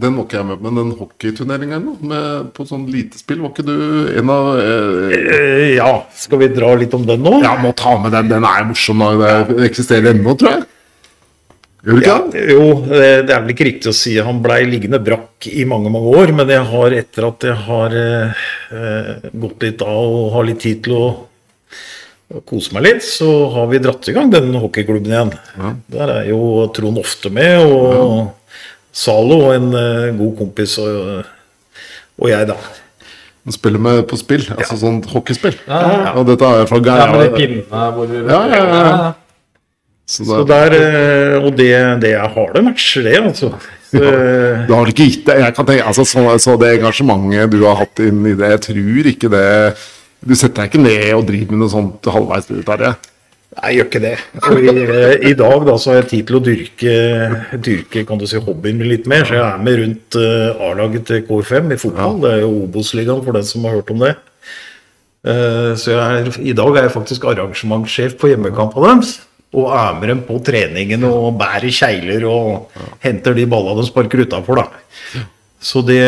[0.00, 1.78] Den var ikke jeg med på, men den hockeyturneringa
[2.56, 3.76] på sånn lite spill, var ikke du
[4.18, 7.34] en av eh, Eh, ja, skal vi dra litt om den nå?
[7.44, 8.26] Ja, må ta med den.
[8.32, 8.98] Den er morsom.
[9.04, 9.08] da.
[9.48, 10.62] Det eksisterer ennå, tror jeg.
[11.84, 15.90] Ja, jo, det er vel ikke riktig å si han blei liggende brakk i mange
[15.92, 20.46] mange år, men jeg har etter at jeg har eh, gått litt av og har
[20.48, 21.08] litt tid til å,
[22.32, 25.34] å kose meg litt, så har vi dratt i gang den hockeyklubben igjen.
[25.92, 28.32] Der er jo Trond Ofte med, og
[28.94, 31.28] Zalo, en eh, god kompis, og,
[32.16, 32.56] og jeg, da.
[33.44, 35.58] Han spiller med på spill, altså sånn hockeyspill.
[35.68, 39.12] Ja, Og dette er fra ja, med de pinnene hvor Ja, ja, ja.
[40.06, 43.54] Så Så det, der, eh, og det, det er harde matcher, det, altså.
[43.88, 45.38] Så, det har ikke gitt det.
[45.40, 48.62] Jeg kan tenke, altså, så, så det engasjementet du har hatt inn i det, jeg
[48.68, 49.48] tror ikke det
[50.24, 52.92] Du setter deg ikke ned og driver med noe sånt halvveis ut Terje?
[52.92, 53.10] det.
[53.54, 54.14] Nei, jeg gjør ikke det.
[54.50, 56.94] Og i, eh, I dag da, så har jeg tid til å dyrke,
[57.62, 59.26] dyrke kan du si, hobbyen min litt mer.
[59.28, 62.18] Så jeg er med rundt uh, A-laget til KFM i fotball.
[62.24, 64.16] Det er jo Obos-ligaen for den som har hørt om det.
[65.24, 69.14] Uh, så jeg i dag er jeg faktisk arrangementssjef på hjemmekampen deres.
[69.54, 74.64] Og er dem på treningen og bærer kjegler og henter de ballene de sparker utafor,
[74.64, 75.22] da.
[75.64, 76.02] Så det,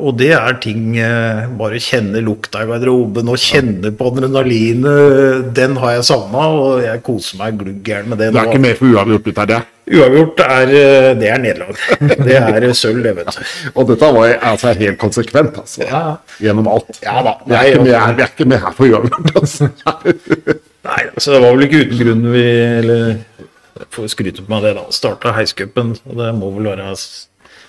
[0.00, 5.50] og det er ting eh, Bare kjenne lukta i garderoben og kjenne på adrenalinet.
[5.52, 8.30] Den har jeg savna, og jeg koser meg glugg gæren med det.
[8.32, 9.60] Du er ikke mer for uavgjort ut av det.
[9.90, 11.78] Uavgjort er eh, Det er nederlag.
[12.26, 13.40] Det er eh, sølv, det, vet du.
[13.74, 15.82] Og dette var altså, helt konsekvent, altså.
[15.82, 16.36] Ja, ja.
[16.46, 17.00] Gjennom alt.
[17.02, 17.36] Ja da.
[17.46, 19.70] Vi er, Nei, ikke med, vi er ikke med her for uavgjort, altså.
[20.88, 22.46] Nei, altså det var vel ikke uten grunn vi
[22.80, 23.02] Eller
[23.94, 24.86] får skryte på meg det, da.
[24.94, 26.92] Starta heiscupen, og det må vel være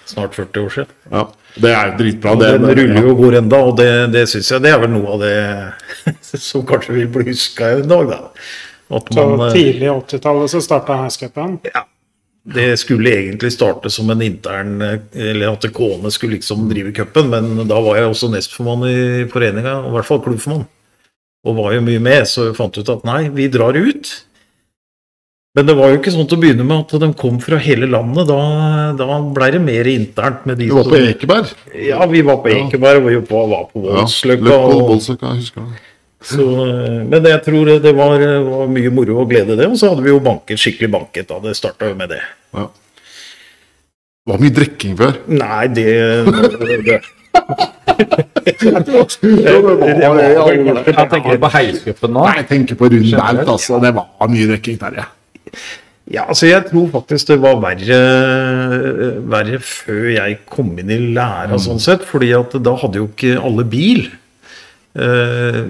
[0.06, 0.92] snart 40 år siden.
[1.14, 1.24] Ja,
[1.64, 2.36] det er dritbra.
[2.36, 4.84] Og Det, den ruller jo og går enda, og det, det syns jeg det er
[4.84, 8.22] vel noe av det som kanskje vil bli huska en dag, da.
[8.94, 11.58] At Så man eh, tidlig 80-tallet så starta heiscupen?
[11.72, 11.86] Ja.
[12.46, 14.82] Det skulle egentlig starte som en intern
[15.16, 19.78] Eller at Kåne skulle liksom drive cupen, men da var jeg også nestformann i foreninga,
[19.88, 20.66] i hvert fall klubbformann.
[21.48, 24.12] Og var jo mye med, så jeg fant ut at nei, vi drar ut.
[25.56, 27.86] Men det var jo ikke sånn til å begynne med at de kom fra hele
[27.86, 28.26] landet.
[28.28, 28.38] Da,
[28.98, 31.52] da blei det mer internt med de Du var på Ekeberg?
[31.78, 33.42] Ja, vi var på Ekeberg, og vi var på
[33.76, 34.00] på Ja.
[34.02, 34.48] Voldsløkka.
[34.50, 35.93] Løkvold, og- Voldsløkka, jeg husker det.
[36.24, 39.68] Så, eh, men jeg tror det var, var mye moro og glede, det.
[39.68, 41.42] Og så hadde vi jo banket, skikkelig banket da.
[41.44, 42.22] Det starta med det.
[42.56, 42.70] Ja.
[44.24, 45.20] Det var mye drikking før.
[45.28, 45.90] Nei, det,
[46.64, 47.02] det
[48.44, 48.58] Jeg
[51.12, 52.24] tenker på heiscupen nå.
[52.24, 53.80] Nei, jeg tenker på rundt altså.
[53.84, 55.08] Det var mye drikking der, ja.
[56.12, 58.00] Ja, altså jeg tror faktisk det var verre,
[59.32, 62.04] verre før jeg kom inn i læra, sånn sett.
[62.04, 64.10] fordi at da hadde jo ikke alle bil.
[64.94, 65.62] Eh,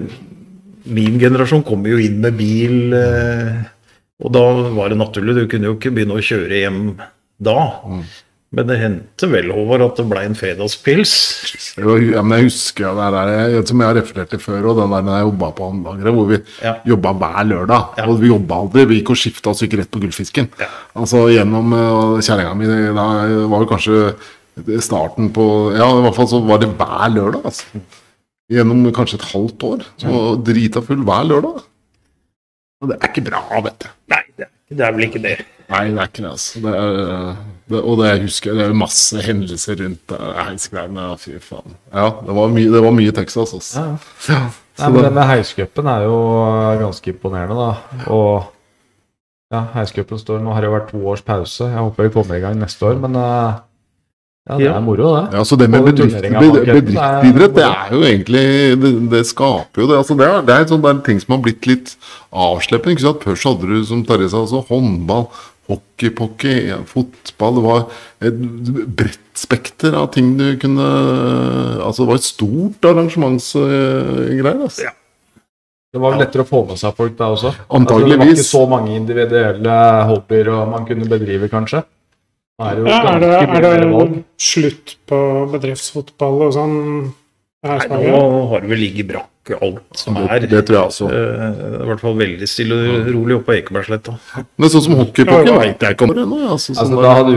[0.84, 3.62] min generasjon kom jo inn med bil, eh,
[4.24, 4.44] og da
[4.76, 5.34] var det naturlig.
[5.38, 6.82] Du kunne jo ikke begynne å kjøre hjem
[7.42, 7.56] da.
[8.54, 11.14] Men det hendte vel, Håvard, at det ble en fredagspils.
[11.74, 15.08] Ja, men jeg husker det der, som jeg har referert til før, og den der
[15.16, 16.76] jeg jobba på Andagere, hvor vi Ja.
[16.86, 17.88] jobba hver lørdag.
[17.98, 18.06] Ja.
[18.06, 20.48] Og vi jobba aldri, vi gikk og skifta oss ikke rett på Gullfisken.
[20.60, 20.68] Ja.
[20.94, 23.08] Altså gjennom uh, Kjerringa mi da
[23.50, 24.14] var jo kanskje
[24.80, 27.64] starten på Ja, i hvert fall så var det hver lørdag, altså.
[28.52, 29.86] Gjennom kanskje et halvt år.
[30.00, 31.62] Så drita full hver lørdag.
[32.84, 33.90] Og det er ikke bra, vet du.
[34.12, 35.38] Nei, det, det er vel ikke det.
[35.70, 36.60] Nei, det er ikke det, altså.
[36.60, 37.38] Det er,
[37.72, 41.06] det, og det jeg husker det er masse hendelser rundt uh, heisgreiene.
[41.22, 41.78] Fy faen.
[41.88, 43.86] Ja, det var mye, det var mye Texas, altså.
[43.86, 43.94] Ja.
[44.28, 44.42] Ja,
[44.82, 46.18] Nei, men det, denne heiscupen er jo
[46.82, 48.04] ganske imponerende, da.
[48.12, 48.50] Og
[49.54, 51.68] ja, heiscupen står Nå har det jo vært to års pause.
[51.70, 53.60] Jeg håper vi kommer i gang neste år, men eh,
[54.44, 55.38] ja, det er moro, det.
[55.38, 58.42] ja, så det med bedrift, er- bedriftsidrett, det er jo egentlig
[58.82, 59.96] Det, det skaper jo det.
[60.02, 61.94] altså Det er, det er sånn en ting som har blitt litt
[62.30, 62.92] avsleppende.
[62.92, 63.24] ikke sant?
[63.24, 65.28] Først hadde du, som Terje sa, altså, håndball,
[65.70, 67.86] hockeypocky, ja, fotball Det var
[68.20, 68.42] et
[69.00, 70.90] bredt spekter av ting du kunne
[71.80, 74.60] Altså det var et stort arrangementsgreier.
[74.62, 74.82] altså.
[74.90, 74.92] Ja.
[75.94, 77.52] Det var vel lettere å få med seg folk da også.
[77.70, 77.88] Antageligvis.
[77.88, 79.74] Altså, det var ikke så mange individuelle
[80.10, 81.84] hobbyer og man kunne bedrive, kanskje.
[82.62, 84.14] Er det jo Ja, er, det, ganske er mye mer valg.
[84.14, 85.20] det slutt på
[85.56, 86.74] bedriftsfotball og sånn
[87.64, 88.18] Nei, nå
[88.50, 89.30] har det vel ligget brakk
[89.64, 90.42] alt som er.
[90.44, 91.06] Det, tror jeg også.
[91.08, 94.14] Det er I hvert fall veldig stille og rolig oppe på Ekebergsletta.
[94.60, 95.62] Men sånn som hockeypokker Ja, ja.
[95.62, 96.38] veit jeg ikke om det ennå.
[96.52, 97.32] Altså, sånn Altså, da hadde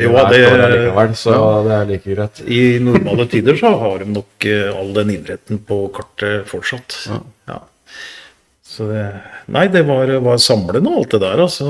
[0.00, 1.36] Jo, hvert det- år allikevel, så
[1.68, 2.40] det er like greit.
[2.48, 6.96] I normale tider så har de nok eh, all den idretten på kartet fortsatt.
[7.48, 7.60] Ja.
[8.64, 9.04] Så det
[9.48, 11.68] Nei, det var, var samlende alt det der, altså.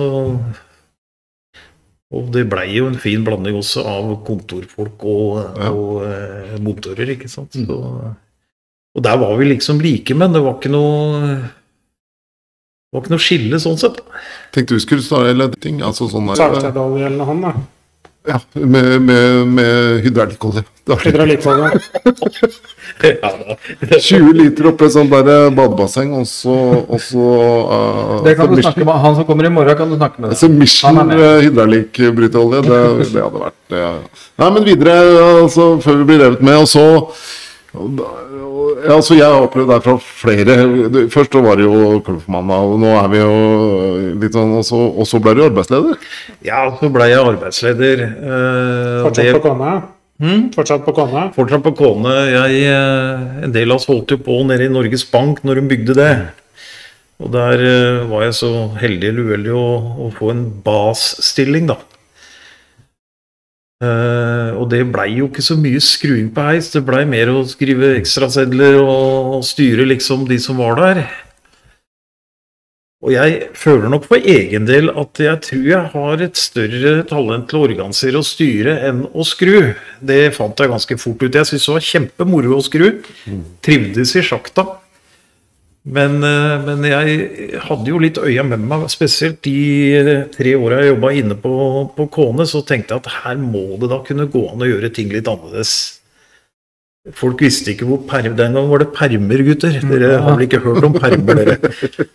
[2.14, 5.70] Og det blei jo en fin blanding også av kontorfolk og, Ja.
[5.72, 7.52] og eh, motorer, ikke sant.
[7.58, 7.78] Så,
[8.96, 11.40] og der var vi liksom like, men det var ikke noe
[12.86, 13.98] det var ikke noe skille sånn sett.
[14.54, 16.38] Tenkte du skulle starte eller ting, altså sånn der,
[17.18, 17.52] noe han, da.
[18.26, 20.64] Ja, med, med, med hydraulikkolje.
[21.04, 21.70] Hydraulikkolje.
[23.02, 23.30] Ja,
[24.00, 26.52] 20 liter oppi et sånt der eh, badebasseng, og så,
[26.86, 27.24] og så
[27.76, 30.22] eh, Det kan du Mission- snakke med, Han som kommer i morgen, kan du snakke
[30.22, 30.30] med.
[30.32, 32.78] Altså Mission Han er eh, hydraulikkbryteolje, det,
[33.10, 33.90] det hadde vært ja.
[34.40, 34.94] Nei, men videre,
[35.42, 36.86] altså, før vi blir revet med, og så
[37.76, 40.56] altså Jeg har opplevd det fra flere.
[41.12, 43.34] Først så var det jo Kløffmann, og nå er vi jo
[44.22, 45.98] litt sånn Og så, og så ble du arbeidsleder.
[46.46, 48.02] ja, så ble jeg arbeidsleder.
[48.06, 49.74] eh, Fortsatt det- på Kåne.
[50.54, 51.26] Fortsatt på Kåne.
[51.36, 52.14] Fortsatt på Kåne.
[52.32, 55.68] Jeg, eh, en del av oss holdt jo på nede i Norges Bank når hun
[55.68, 56.12] bygde det.
[57.20, 59.66] Og der eh, var jeg så heldig eller uheldig å,
[60.06, 61.76] å få en basstilling, da.
[63.84, 67.42] Eh, og det blei jo ikke så mye skruing på heis, det blei mer å
[67.48, 71.02] skrive ekstrasedler og, og styre liksom de som var der.
[73.04, 77.44] Og jeg føler nok for egen del at jeg tror jeg har et større talent
[77.50, 79.74] til å organisere og styre enn å skru.
[80.00, 81.36] Det fant jeg ganske fort ut.
[81.36, 82.88] Jeg syntes det var kjempemoro å skru.
[83.62, 84.64] Trivdes i sjakta.
[85.86, 89.58] Men, eh, men jeg hadde jo litt øya med meg, spesielt de
[89.94, 91.52] eh, tre åra jeg jobba inne på,
[91.94, 94.90] på Kåne, så tenkte jeg at her må det da kunne gå an å gjøre
[94.96, 95.76] ting litt annerledes.
[97.14, 99.76] Folk visste ikke hvor perm Den gang var det permer, gutter.
[99.78, 102.06] Dere har vel ikke hørt om permer, dere?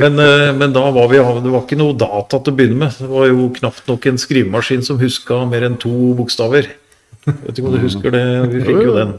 [0.00, 2.96] Men, eh, men da var vi Det var ikke noe data til å begynne med.
[2.96, 6.72] Det var jo knapt nok en skrivemaskin som huska mer enn to bokstaver.
[7.26, 8.24] Vet ikke om du husker det?
[8.54, 9.18] Vi fikk jo den.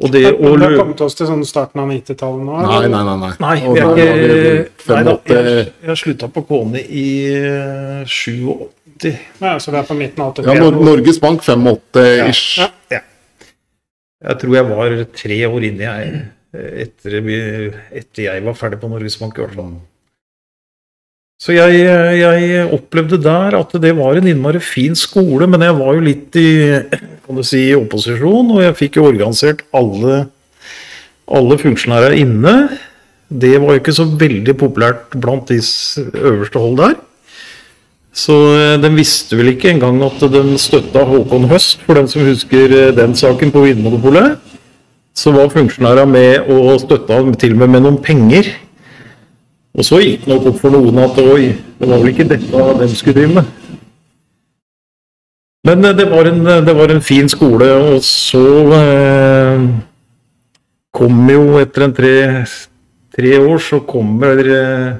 [0.00, 2.60] Og det og Men har kommet oss til sånn starten av 90-tallet nå?
[2.64, 3.16] Nei, nei, nei.
[3.20, 3.32] nei.
[3.42, 8.06] Nei, vi da er var ikke Nei da, jeg, jeg slutta på Kåne i eh,
[8.08, 9.10] 87.
[9.44, 10.78] Ja, så vi er på midten av Ja, 80-tallet.
[10.78, 12.62] Nor Norges Bank 85-ish.
[12.62, 12.70] Ja.
[12.96, 13.02] Ja.
[14.30, 16.24] Jeg tror jeg var tre år inne jeg,
[16.86, 17.20] etter,
[18.00, 19.36] etter jeg var ferdig på Norges Bank.
[19.36, 19.76] i hvert fall.
[21.40, 21.78] Så jeg,
[22.20, 26.36] jeg opplevde der at det var en innmari fin skole, men jeg var jo litt
[26.36, 26.50] i
[27.30, 30.24] kan du si, opposisjon, og jeg fikk jo organisert alle,
[31.30, 32.54] alle funksjonærer inne.
[33.30, 35.60] Det var jo ikke så veldig populært blant de
[36.18, 36.96] øverste hold der.
[38.10, 38.34] Så
[38.82, 42.74] den de visste vel ikke engang at de støtta Håkon Høst, for den som husker
[42.74, 44.40] eh, den saken på Vinmonopolet.
[45.14, 48.50] Så var funksjonærene med og støtta til og med med noen penger.
[49.78, 52.88] Og så gikk det opp for noen at oi, det var vel ikke dette de
[52.94, 53.52] skulle drive med.
[55.68, 58.46] Men eh, det var en, det var en fin skole, og så
[58.78, 59.68] eh,
[60.96, 62.14] kom jo etter en tre,
[63.14, 64.98] tre år, så kommer eh,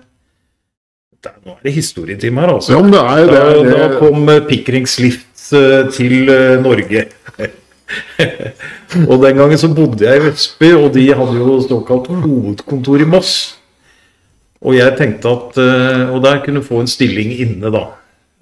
[1.20, 2.72] det, Nå er det historietime her, altså.
[2.76, 3.40] Ja, men det er det.
[3.40, 7.08] Er da da kom eh, Pickering Slift eh, til eh, Norge.
[9.10, 13.08] og den gangen så bodde jeg i Vestby, og de hadde jo såkalt hovedkontor i
[13.08, 13.59] Moss.
[14.60, 17.86] Og jeg tenkte at eh, Og der kunne få en stilling inne, da.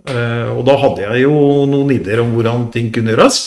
[0.08, 1.38] Eh, Og da hadde jeg jo
[1.70, 3.40] noen ideer om hvordan ting kunne gjøres.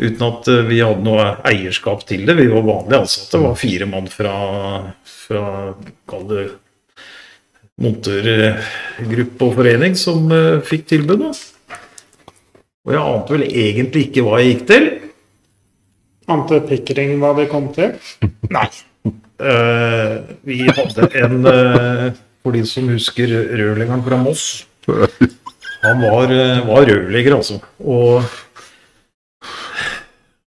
[0.00, 2.38] Uten at eh, vi hadde noe eierskap til det.
[2.38, 3.36] Vi var vanlige ansatte.
[3.36, 4.34] Det var fire mann fra,
[5.26, 5.44] fra
[6.10, 6.44] kall det
[7.80, 10.26] montørgruppe og forening som
[10.68, 11.32] fikk tilbudet.
[12.84, 14.88] Og jeg ante vel egentlig ikke hva jeg gikk til.
[16.30, 17.96] Ante Pickering hva det kom til.
[18.56, 18.68] Nei.
[19.40, 24.66] Eh, vi hadde en, eh, for de som husker rørleggeren fra Moss
[25.80, 27.60] Han var, eh, var rørlegger, altså.
[27.80, 28.20] Og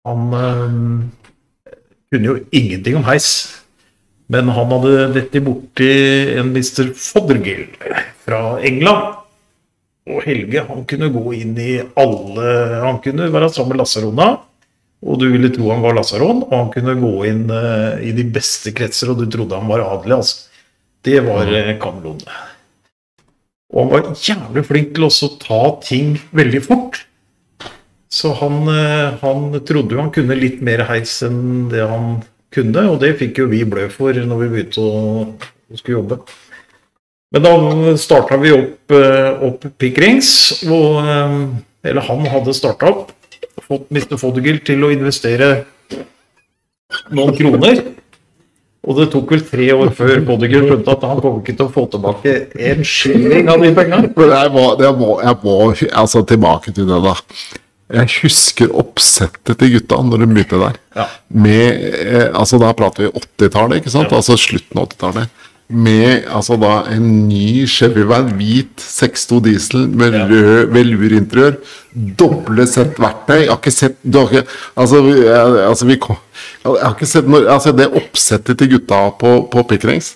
[0.07, 1.75] han eh,
[2.09, 3.29] kunne jo ingenting om heis.
[4.31, 5.91] Men han hadde dette borti
[6.39, 6.93] en Mr.
[6.97, 7.67] Foddergill
[8.25, 9.17] fra England.
[10.09, 14.31] Og Helge han kunne gå inn i alle Han kunne være sammen med Lasarona.
[15.01, 18.25] Og du ville tro han var lasaron, og han kunne gå inn uh, i de
[18.29, 20.19] beste kretser, og du trodde han var adelig.
[20.19, 20.65] altså.
[21.01, 22.19] Det var uh, Camelon.
[23.71, 27.01] Og han var jævlig flink til også å ta ting veldig fort.
[28.11, 32.21] Så han, uh, han trodde jo han kunne litt mer heis enn det han
[32.53, 36.21] kunne, og det fikk jo vi blø for når vi begynte å, å skulle jobbe.
[37.31, 37.51] Men da
[37.99, 41.35] starta vi opp, eh, opp Pickrings, og eh,
[41.81, 43.07] Eller han hadde starta opp.
[43.71, 44.17] Fått Mr.
[44.19, 45.51] Foddergill til å investere
[47.15, 47.83] noen kroner.
[48.81, 51.73] Og det tok vel tre år før Bodiger skjønte at han kom ikke til å
[51.73, 52.31] få tilbake
[52.71, 54.09] en skilling av de pengene.
[54.15, 55.57] Men jeg må, jeg, må, jeg må
[56.01, 57.13] altså tilbake til det, da.
[57.91, 60.79] Jeg husker oppsettet til gutta når de begynte der.
[60.97, 61.05] Ja.
[61.43, 64.09] Med, eh, altså Da prater vi 80-tallet, ikke sant?
[64.09, 64.21] Ja.
[64.21, 65.41] Altså slutten av 80-tallet.
[65.71, 70.25] Med altså da en ny Chevy Van, hvit 6.2 diesel med Ja.
[70.27, 71.57] rød velurinteriør.
[72.19, 73.45] Doble sett verktøy.
[73.45, 75.97] Jeg har ikke sett har ikke, altså, jeg, altså, vi
[76.65, 80.15] jeg har ikke sett noe, altså, Det oppsettet til gutta på, på Pickerings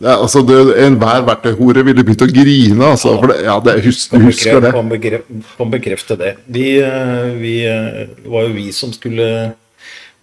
[0.00, 0.42] ja, altså,
[0.76, 2.84] Enhver verktøyhore ville begynt å grine.
[2.84, 4.72] Altså, for det, ja, det, hus, du husker det?
[5.56, 6.34] kan bekrefte, det.
[6.52, 9.54] Vi, eh, vi, eh, det var jo vi som skulle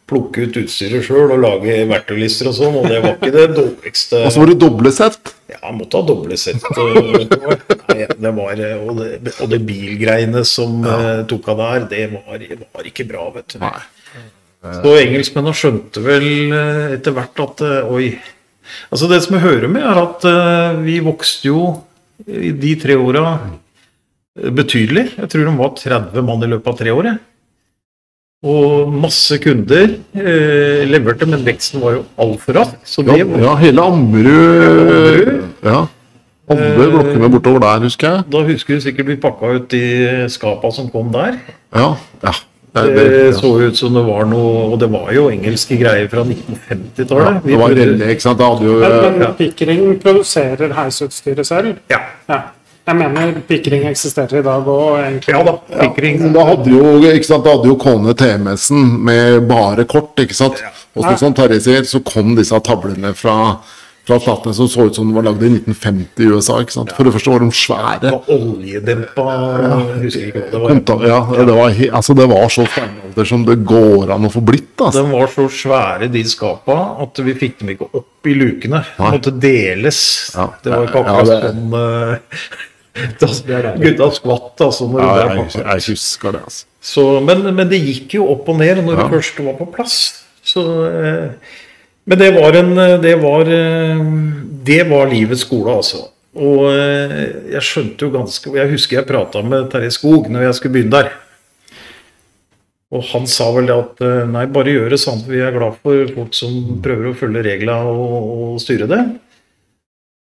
[0.10, 4.20] plukke ut utstyret sjøl og lage verktøylister og sånn, og det var ikke det dårligste.
[4.28, 5.32] Og så var det doblesett?
[5.52, 6.66] Ja, jeg måtte ha doblesett.
[6.76, 11.24] og- Nei, det var, eh, og, det, og det bilgreiene som ja.
[11.30, 13.60] tok av der, det var, var ikke bra, vet du.
[13.64, 13.74] Nei.
[14.64, 18.14] Så engelskmennene skjønte vel eh, etter hvert at eh, oi.
[18.94, 21.66] Altså Det som jeg hører med, er at eh, vi vokste jo
[22.28, 23.26] i de tre åra
[24.40, 25.10] eh, betydelig.
[25.20, 27.10] Jeg tror de var 30 mann i løpet av tre år.
[27.12, 27.20] jeg.
[28.44, 32.80] Og masse kunder eh, leverte, men veksten var jo altfor rask.
[32.84, 35.30] Så Ja, var, ja, hele Ammerud.
[35.64, 35.86] Ja.
[36.52, 38.24] Alle blokkene bortover der, husker jeg.
[38.34, 39.84] da husker du sikkert vi pakka ut de
[40.28, 41.38] skapa som kom der.
[41.72, 41.94] Ja.
[42.24, 42.34] ja.
[42.74, 46.08] Det, Det det, så ut som det var noe Og det var jo engelske greier
[46.10, 47.36] fra 1950-tallet.
[47.36, 48.40] Ja, det var relle, ikke sant.
[48.40, 51.76] Det hadde jo Men, eh, men Pickering produserer heisutstyret selv?
[51.94, 52.00] Ja.
[52.28, 52.40] Ja.
[52.84, 55.32] Jeg mener Pickering eksisterer i dag òg, egentlig.
[55.32, 55.54] ja da.
[55.80, 56.18] Pickering.
[56.36, 60.60] Da hadde jo, ikke sant, da hadde jo Kone TMS-en med bare kort, ikke sant.
[60.94, 63.38] Og så, som Terje sier, så kom disse tavlene fra,
[64.04, 66.58] fra platene som så ut som de var lagd i 1950 i USA.
[66.60, 66.92] ikke sant?
[66.98, 67.94] For det første var de svære.
[68.04, 69.26] Det var oljedempa
[69.64, 71.08] Jeg husker ikke hva det var.
[71.08, 74.74] Ja, det var, altså, det var så steinalder som det går an å få blitt.
[74.84, 75.06] Altså.
[75.08, 78.84] De var så svære, de skapa, at vi fikk dem ikke opp i lukene.
[79.00, 80.04] De måtte deles.
[80.36, 80.50] Ja.
[80.62, 85.64] Det var ikke Ja, akkurat det- sånn eh, Gutta skvatt altså når Ja, det jeg,
[85.66, 86.66] jeg husker det, altså.
[86.84, 89.04] Så, men, men det gikk jo opp og ned når Ja.
[89.08, 89.96] det først var på plass.
[90.44, 91.56] Så, eh,
[92.06, 94.04] men det var en Det var, eh,
[94.68, 96.10] det var livets skole, altså.
[96.36, 100.56] Og eh, jeg skjønte jo ganske Jeg husker jeg prata med Terje Skog når jeg
[100.60, 101.12] skulle begynne der.
[102.94, 105.24] Og han sa vel det at eh, nei, bare gjør det sånn.
[105.26, 109.02] Vi er glad for folk som prøver å følge reglene og, og styre det.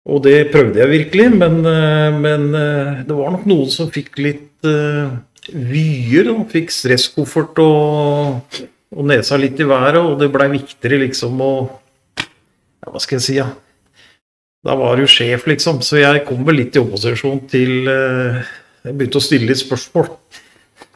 [0.05, 4.19] Og det prøvde jeg virkelig, men, eh, men eh, det var nok noen som fikk
[4.21, 5.17] litt uh,
[5.49, 6.29] vyer.
[6.51, 8.59] Fikk stresskoffert og,
[8.93, 13.25] og nesa litt i været, og det blei viktigere liksom å ja, Hva skal jeg
[13.25, 13.49] si, ja.
[14.65, 15.81] Da var du sjef, liksom.
[15.85, 18.45] Så jeg kom vel litt i opposisjon til uh,
[18.85, 20.11] Jeg begynte å stille litt spørsmål.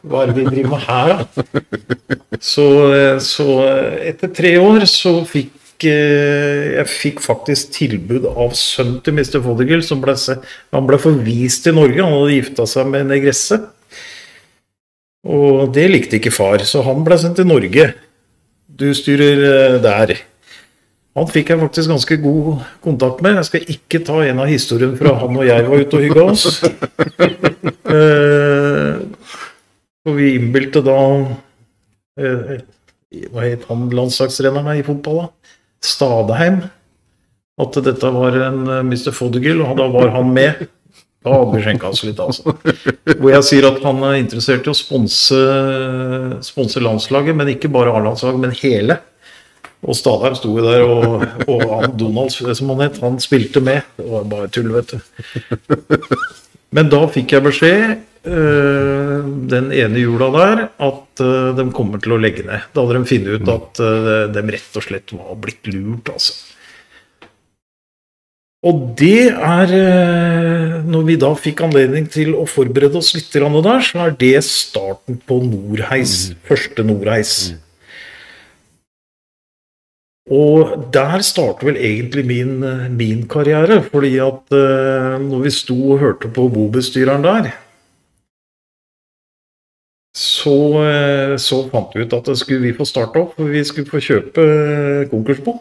[0.06, 2.36] Hva er det vi driver med her, da?
[2.40, 2.64] Så,
[3.20, 3.46] så
[4.06, 5.50] etter tre år så fikk
[5.88, 9.40] jeg fikk faktisk tilbud av sønnen til Mr.
[9.40, 10.16] Ble,
[10.74, 12.02] han ble forvist til Norge.
[12.02, 13.60] Han hadde gifta seg med en negresse.
[15.30, 17.90] Og det likte ikke far, så han ble sendt til Norge.
[18.80, 20.14] Du styrer eh, der.
[21.18, 23.36] Han fikk jeg faktisk ganske god kontakt med.
[23.40, 26.28] Jeg skal ikke ta en av historiene fra han og jeg var ute og hygga
[26.30, 26.46] oss.
[27.90, 28.98] Eh,
[30.06, 30.98] og vi innbilte da
[32.22, 32.60] eh,
[33.32, 35.39] Hva het han landslagstreneren i fotball, da?
[35.84, 36.62] Stadheim.
[37.60, 39.10] At dette var en eh, Mr.
[39.16, 40.66] Fothergill, og da var han med.
[41.20, 42.54] Da hadde vi skjenka oss litt, altså.
[43.20, 48.40] Hvor jeg sier at han er interessert i å sponse, landslaget, men ikke bare A-landslaget,
[48.40, 48.96] men hele.
[49.84, 53.84] Og Stadheim sto jo der, og, og Donald, som han het, han spilte med.
[54.00, 54.98] Det var bare tull, vet du.
[56.76, 62.20] Men da fikk jeg beskjed den ene jula der at eh, de kommer til å
[62.20, 62.68] legge ned.
[62.74, 66.50] Da hadde de funnet ut at eh, de rett og slett var blitt lurt, altså.
[68.60, 73.80] Og det er eh, Når vi da fikk anledning til å forberede oss litt der,
[73.80, 76.34] så er det starten på Nordheis.
[76.44, 77.54] Første Nordheis.
[80.30, 83.80] Og der starter vel egentlig min, eh, min karriere.
[83.82, 87.54] Fordi at eh, når vi sto og hørte på bobestyreren der,
[90.16, 93.90] så, eh, så fant vi ut at skulle vi få starte opp, for vi skulle
[93.90, 94.46] få kjøpe
[95.10, 95.60] konkurs konkursbo.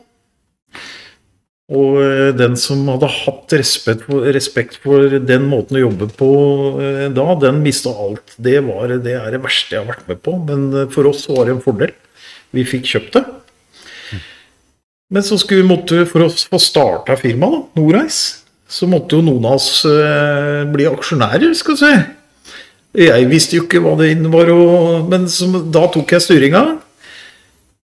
[1.69, 6.29] Og eh, den som hadde hatt respekt for, respekt for den måten å jobbe på
[6.81, 8.33] eh, da, den mista alt.
[8.41, 11.27] Det, var, det er det verste jeg har vært med på, men eh, for oss
[11.29, 11.93] var det en fordel.
[12.57, 13.25] Vi fikk kjøpt det.
[15.13, 18.19] Men så skulle vi måtte, for å få starta firmaet, Norreis,
[18.69, 21.93] så måtte jo noen av oss eh, bli aksjonærer, skal vi si.
[22.97, 26.63] Jeg visste jo ikke hva det innebar, og, men som, da tok jeg styringa.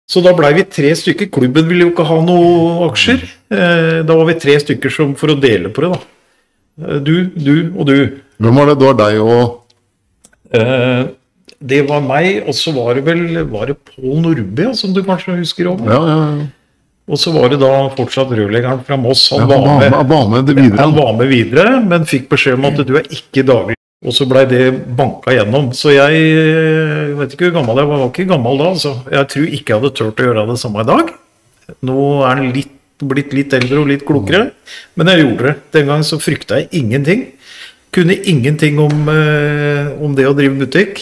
[0.10, 1.30] Så da blei vi tre stykker.
[1.34, 3.22] Klubben ville jo ikke ha noe aksjer.
[3.54, 6.02] Eh, da var vi tre stykker som for å dele på det, da.
[6.86, 7.96] Eh, Du, du og du.
[8.42, 8.80] Hvem var det?
[8.82, 9.62] Det var deg og
[10.56, 11.08] Eh,
[11.66, 15.34] det var meg, og så var det vel var det Pål Nordby, som du kanskje
[15.40, 15.82] husker om.
[15.90, 16.18] Ja, ja.
[16.38, 16.46] ja.
[17.10, 19.26] Og så var det da fortsatt rørleggeren fra Moss.
[19.34, 20.78] Han, Han var med, var med videre.
[20.80, 23.76] han var med videre, men fikk beskjed om at du er ikke daglig.
[24.06, 25.72] Og så blei det banka gjennom.
[25.74, 26.20] Så jeg
[27.16, 28.72] jeg vet ikke hvor gammel jeg var, jeg var ikke gammel da.
[28.76, 28.94] Altså.
[29.14, 31.12] Jeg tror ikke jeg hadde turt å gjøre det samme i dag.
[31.90, 34.50] Nå er den litt, blitt litt eldre og litt klokere,
[34.96, 35.56] men jeg gjorde det.
[35.76, 37.26] Den gang så frykta jeg ingenting.
[37.96, 41.02] Kunne ingenting om, eh, om det å drive butikk.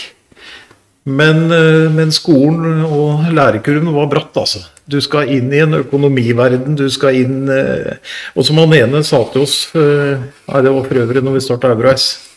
[1.04, 4.64] Men, eh, men skolen og lærekurven var bratt, altså.
[4.88, 7.96] Du skal inn i en økonomiverden, du skal inn eh,
[8.36, 11.44] Og som han ene sa til oss eh, Nei, det var for øvrig når vi
[11.46, 12.33] starta Euroice.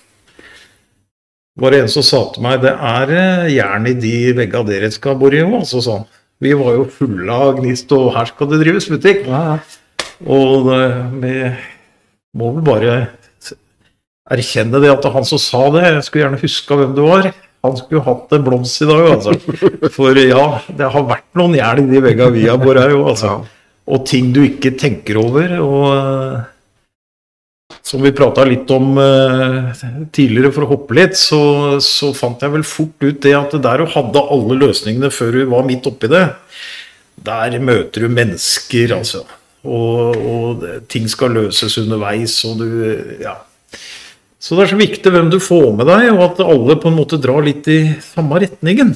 [1.56, 4.90] Var det en som sa til meg det er eh, jern i de veggene dere
[4.92, 6.04] skal bore i òg, altså sånn.
[6.44, 9.22] Vi var jo fulle av gnist, og her skal det drives butikk.
[10.28, 10.82] Og det,
[11.22, 11.32] vi
[12.36, 12.96] må vel bare
[14.36, 15.84] erkjenne det at det er han som sa det.
[15.86, 17.30] Jeg skulle gjerne huska hvem det var.
[17.66, 19.32] Han skulle hatt en blomst i dag, altså.
[19.94, 23.38] For ja, det har vært noen jern i de veggene vi har bora jo, altså.
[23.86, 25.56] Og ting du ikke tenker over.
[25.62, 26.44] Og eh,
[27.86, 29.70] som vi prata litt om eh,
[30.14, 33.82] tidligere, for å hoppe litt, så, så fant jeg vel fort ut det at der
[33.82, 36.24] du hadde alle løsningene før du var midt oppi det,
[37.26, 39.24] der møter du mennesker, altså.
[39.66, 42.68] Og, og ting skal løses underveis, og du
[43.22, 43.40] Ja.
[44.46, 46.98] Så det er så viktig hvem du får med deg, og at alle på en
[46.98, 48.92] måte drar litt i samme retningen.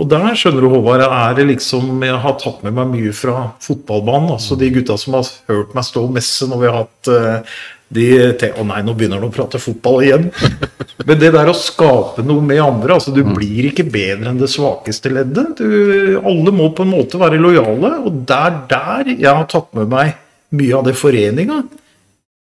[0.00, 3.50] Og der skjønner du, Håvard, er det liksom Jeg har tatt med meg mye fra
[3.60, 4.30] fotballbanen.
[4.38, 7.58] Altså de gutta som har hørt meg stå og messe når vi har hatt eh,
[7.90, 8.06] de
[8.40, 10.28] te- Å nei, nå begynner han å prate fotball igjen.
[11.08, 14.48] Men det der å skape noe med andre altså Du blir ikke bedre enn det
[14.52, 15.58] svakeste leddet.
[15.60, 19.90] Du, alle må på en måte være lojale, og der, der jeg har tatt med
[19.92, 20.16] meg
[20.56, 21.60] mye av det foreninga.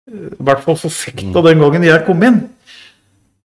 [0.09, 2.39] I hvert fall forfekta den gangen jeg kom inn.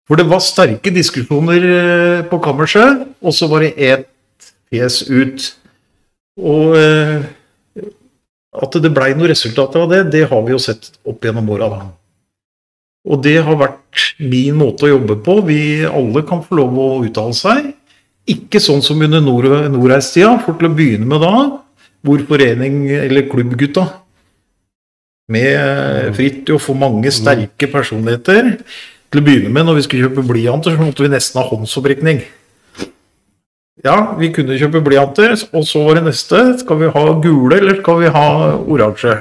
[0.09, 4.07] For det var sterke diskusjoner eh, på kammerset, og så var det ett
[4.73, 5.45] fjes ut.
[6.41, 7.27] Og eh,
[8.59, 11.69] at det blei noen resultater av det, det har vi jo sett opp gjennom åra,
[11.75, 11.81] da.
[13.09, 15.37] Og det har vært min måte å jobbe på.
[15.47, 17.71] Vi alle kan få lov å uttale seg.
[18.29, 21.45] Ikke sånn som under nord Nordreistida, for til å begynne med da,
[22.05, 23.85] hvor forening, eller klubbgutta,
[25.29, 28.55] med Fridtjof og mange sterke personligheter
[29.09, 32.21] Til å begynne med, når vi skulle kjøpe blyanter, så måtte vi nesten ha håndsopprekning.
[33.85, 36.41] Ja, vi kunne kjøpe blyanter, og så var det neste.
[36.59, 38.27] Skal vi ha gule, eller skal vi ha
[38.59, 39.15] oransje?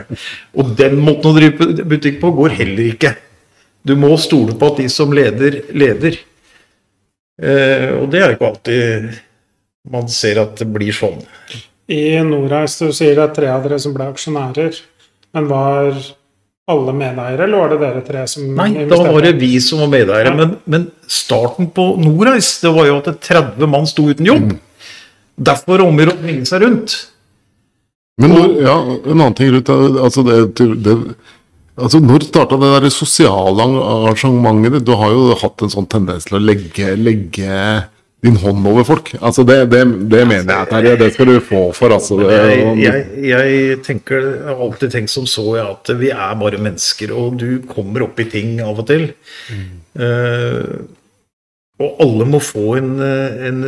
[0.59, 3.15] Og den måten å drive butikk på går heller ikke.
[3.87, 6.19] Du må stole på at de som leder, leder.
[7.39, 9.09] Eh, og det er ikke alltid
[9.89, 11.23] man ser at det blir sånn.
[11.89, 14.83] I Nordreis, du sier det er tre av dere som ble aksjonærer.
[15.37, 15.95] Men var
[16.69, 19.93] alle medeiere, eller var det dere tre som Nei, da var det vi som var
[19.93, 20.35] medeiere.
[20.37, 24.53] Men, men starten på Nordreis, det var jo at 30 mann sto uten jobb.
[25.49, 26.97] Derfor omgjør å bringe seg rundt.
[28.19, 30.39] Men når, ja, en annen ting rundt det, altså det,
[30.85, 30.97] det
[31.79, 34.87] Altså, Når starta det der sosiale arrangementet ditt?
[34.89, 37.59] Du har jo hatt en sånn tendens til å legge, legge
[38.25, 39.13] din hånd over folk.
[39.21, 40.95] Altså, Det, det, det mener jeg, Terje.
[40.99, 41.95] Det skal du få for.
[41.95, 42.19] altså.
[42.27, 47.13] Jeg, jeg, jeg tenker, jeg har alltid tenkt som så at vi er bare mennesker,
[47.15, 49.11] og du kommer opp i ting av og til.
[49.99, 50.75] Eh,
[51.79, 53.63] og alle må få en, en,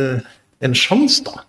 [0.67, 1.45] en sjanse, da.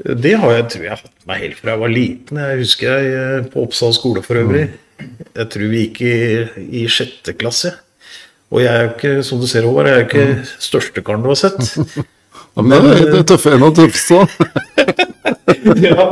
[0.00, 2.38] Det har jeg, tror jeg har hatt meg helt fra jeg var liten.
[2.40, 4.66] Jeg husker jeg eh, på Oppsal skole for øvrig.
[5.36, 6.14] Jeg tror vi gikk i,
[6.82, 7.76] i sjette klasse.
[8.50, 11.22] Og jeg er jo ikke, som du ser, Håvard, jeg er jo ikke største karen
[11.26, 11.60] du har sett.
[12.50, 14.24] Ja, men det, er tøffe, en av tøffeste.
[15.86, 16.06] ja.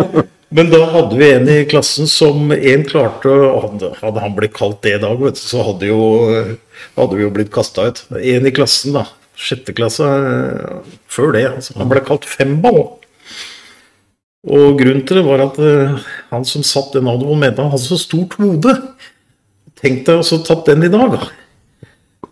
[0.55, 4.55] Men da hadde vi en i klassen som en klarte å Hadde, hadde han blitt
[4.57, 5.99] kalt det i dag, vet du, så hadde, jo,
[6.97, 8.05] hadde vi jo blitt kasta ut.
[8.17, 9.05] En i klassen, da.
[9.39, 11.45] Sjette klasse eh, før det.
[11.51, 12.81] Altså, han ble kalt Femball.
[14.49, 15.99] Og grunnen til det var at eh,
[16.31, 18.79] han som satt den navnet, mente han hadde så stort hode.
[19.79, 21.29] Tenk deg også tatt den i dag, da.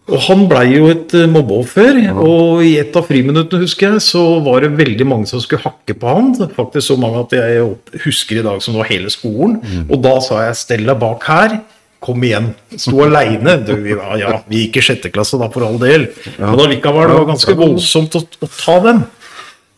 [0.07, 4.23] Og han blei jo et uh, mobbeoffer, og i et av friminuttene, husker jeg, så
[4.45, 6.31] var det veldig mange som skulle hakke på han.
[6.55, 7.65] Faktisk så mange at jeg
[8.05, 9.59] husker i dag som det var hele skolen.
[9.89, 11.59] Og da sa jeg 'stell deg bak her'.
[12.07, 12.53] Kom igjen.
[12.77, 13.57] Sto aleine.
[13.67, 16.11] Ja, ja, vi gikk i sjette klasse da, for all del.
[16.39, 19.01] Men allikevel, det var ganske voldsomt å, å ta den.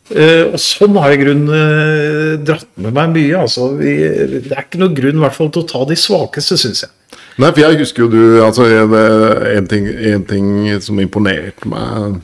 [0.09, 3.43] Uh, og sånn har jeg i grunnen eh, dratt med meg mye.
[3.45, 3.97] Altså, vi,
[4.49, 6.93] det er ikke noe grunn i hvert fall til å ta de svakeste, syns jeg.
[7.39, 8.95] Nei, for jeg husker jo du altså, en,
[9.59, 10.49] en, ting, en ting
[10.83, 12.19] som imponerte meg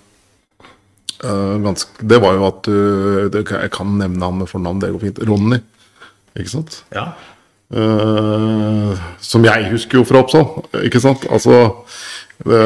[1.22, 2.74] uh, ganske, det var jo at du
[3.30, 5.22] det, Jeg kan nevne han med fornavn, det går fint.
[5.28, 5.60] Ronny.
[6.34, 6.80] Ikke sant?
[6.94, 7.12] Ja.
[7.74, 10.44] Uh, som jeg husker jo fra Oppsal,
[10.84, 11.24] ikke sant?
[11.32, 11.62] Altså
[12.44, 12.60] det,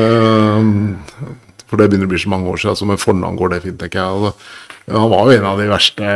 [1.69, 3.79] For det begynner å bli så mange år siden, så med fornavn går det fint,
[3.81, 4.09] tenker jeg.
[4.09, 4.33] Altså,
[4.89, 6.13] han var jo en av de verste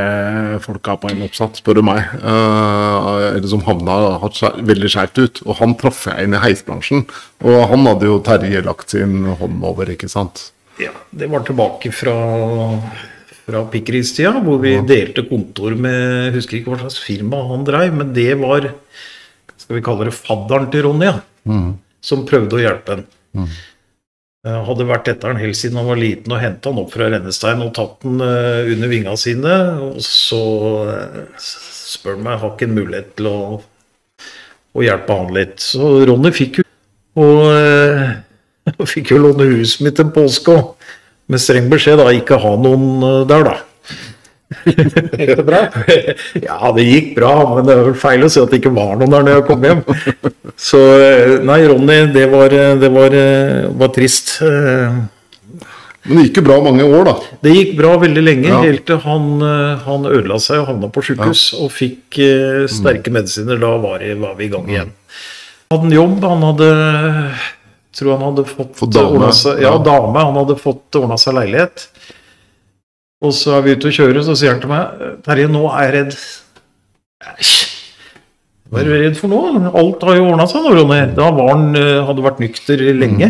[0.64, 2.06] folka på en oppsatt, spør du meg.
[2.22, 3.96] Uh, eller som havna
[4.32, 5.42] skjær- veldig skjevt ut.
[5.44, 7.04] Og han traff jeg inn i heisbransjen.
[7.44, 10.48] Og han hadde jo Terje lagt sin hånd over, ikke sant.
[10.80, 10.94] ja.
[11.12, 12.16] Det var tilbake fra,
[13.44, 17.92] fra pikkeristida, hvor vi delte kontor med Jeg husker ikke hva slags firma han dreiv,
[17.98, 18.70] men det var
[19.60, 21.20] Skal vi kalle det fadderen til Ronny, ja.
[22.02, 23.04] Som prøvde å hjelpe ham.
[23.36, 23.60] Eh,
[24.42, 27.60] Hadde vært etter han helt siden han var liten og henta han opp fra rennestein
[27.62, 29.52] og tatt han eh, under vinga sine.
[29.86, 30.40] Og så
[30.90, 33.38] eh, spør han meg har ikke en mulighet til å,
[34.74, 35.62] å hjelpe han litt.
[35.62, 36.66] Så Ronny fikk jo
[37.22, 38.10] Og eh,
[38.94, 40.74] fikk jo låne huset mitt en påske òg.
[41.30, 43.56] Med streng beskjed da ikke ha noen eh, der, da.
[44.66, 45.62] Gikk det bra?
[46.48, 48.94] Ja, det gikk bra, men det er vel feil å si at det ikke var
[49.00, 49.82] noen der når jeg kom hjem.
[50.58, 54.36] Så eh, nei, Ronny, det var, eh, det var, eh, var trist.
[56.02, 57.14] Men det gikk jo bra mange år, da.
[57.46, 58.60] Det gikk bra veldig lenge, Ja.
[58.66, 59.28] helt til han,
[59.86, 63.60] han ødela seg og havna på sjukehus og fikk eh, sterke medisiner.
[63.62, 64.94] Da var, det, var vi i gang igjen.
[65.72, 66.70] Han hadde en jobb, han hadde
[67.92, 69.78] tror han hadde fått, ordnet seg, ja, ja.
[69.84, 70.18] dame.
[70.18, 71.86] Han hadde fått ordna seg leilighet.
[73.22, 75.84] Og så er vi ute og kjører, så sier han til meg Terje, nå er
[75.86, 76.16] jeg redd.
[77.32, 77.54] Æsj.
[78.72, 79.40] Hva er du redd for nå?
[79.78, 81.00] Alt har jo ordna seg nå, Ronny.
[81.14, 83.28] Da var han, eh, hadde vært nykter lenge.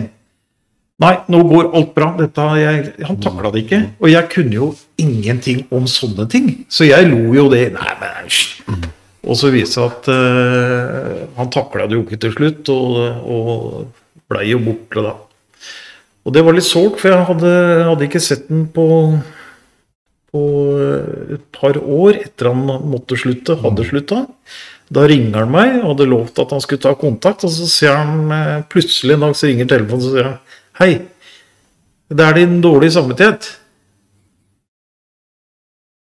[1.03, 2.12] Nei, nå går alt bra.
[2.20, 3.80] Dette, jeg, han takla det ikke.
[3.99, 4.68] Og jeg kunne jo
[5.03, 6.53] ingenting om sånne ting.
[6.70, 7.64] Så jeg lo jo det.
[7.74, 8.43] Nei, men æsj.
[9.22, 14.24] Og så viste det at uh, han takla det jo ikke til slutt, og, og
[14.30, 15.12] blei jo borte da.
[16.22, 17.53] Og det var litt sårt, for jeg hadde,
[17.88, 18.86] hadde ikke sett den på,
[20.33, 20.43] på
[20.80, 24.24] eh, et par år etter han måtte slutte, hadde slutta.
[24.93, 27.97] Da ringer han meg og hadde lovt at han skulle ta kontakt, og så ser
[28.01, 30.39] han eh, plutselig en dag så ringer telefonen og sier han
[30.80, 30.93] Hei,
[32.12, 33.51] det er din dårlige samvittighet.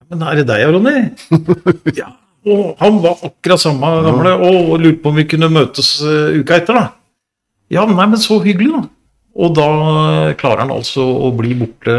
[0.09, 0.99] Men er det deg, Ronny?
[1.99, 2.11] ja.
[2.49, 6.61] Og han var akkurat samme gamle og lurte på om vi kunne møtes eh, uka
[6.61, 6.85] etter, da.
[7.73, 8.85] Ja, nei, men så hyggelig, da.
[9.39, 9.67] Og da
[10.37, 11.97] klarer han altså å bli borte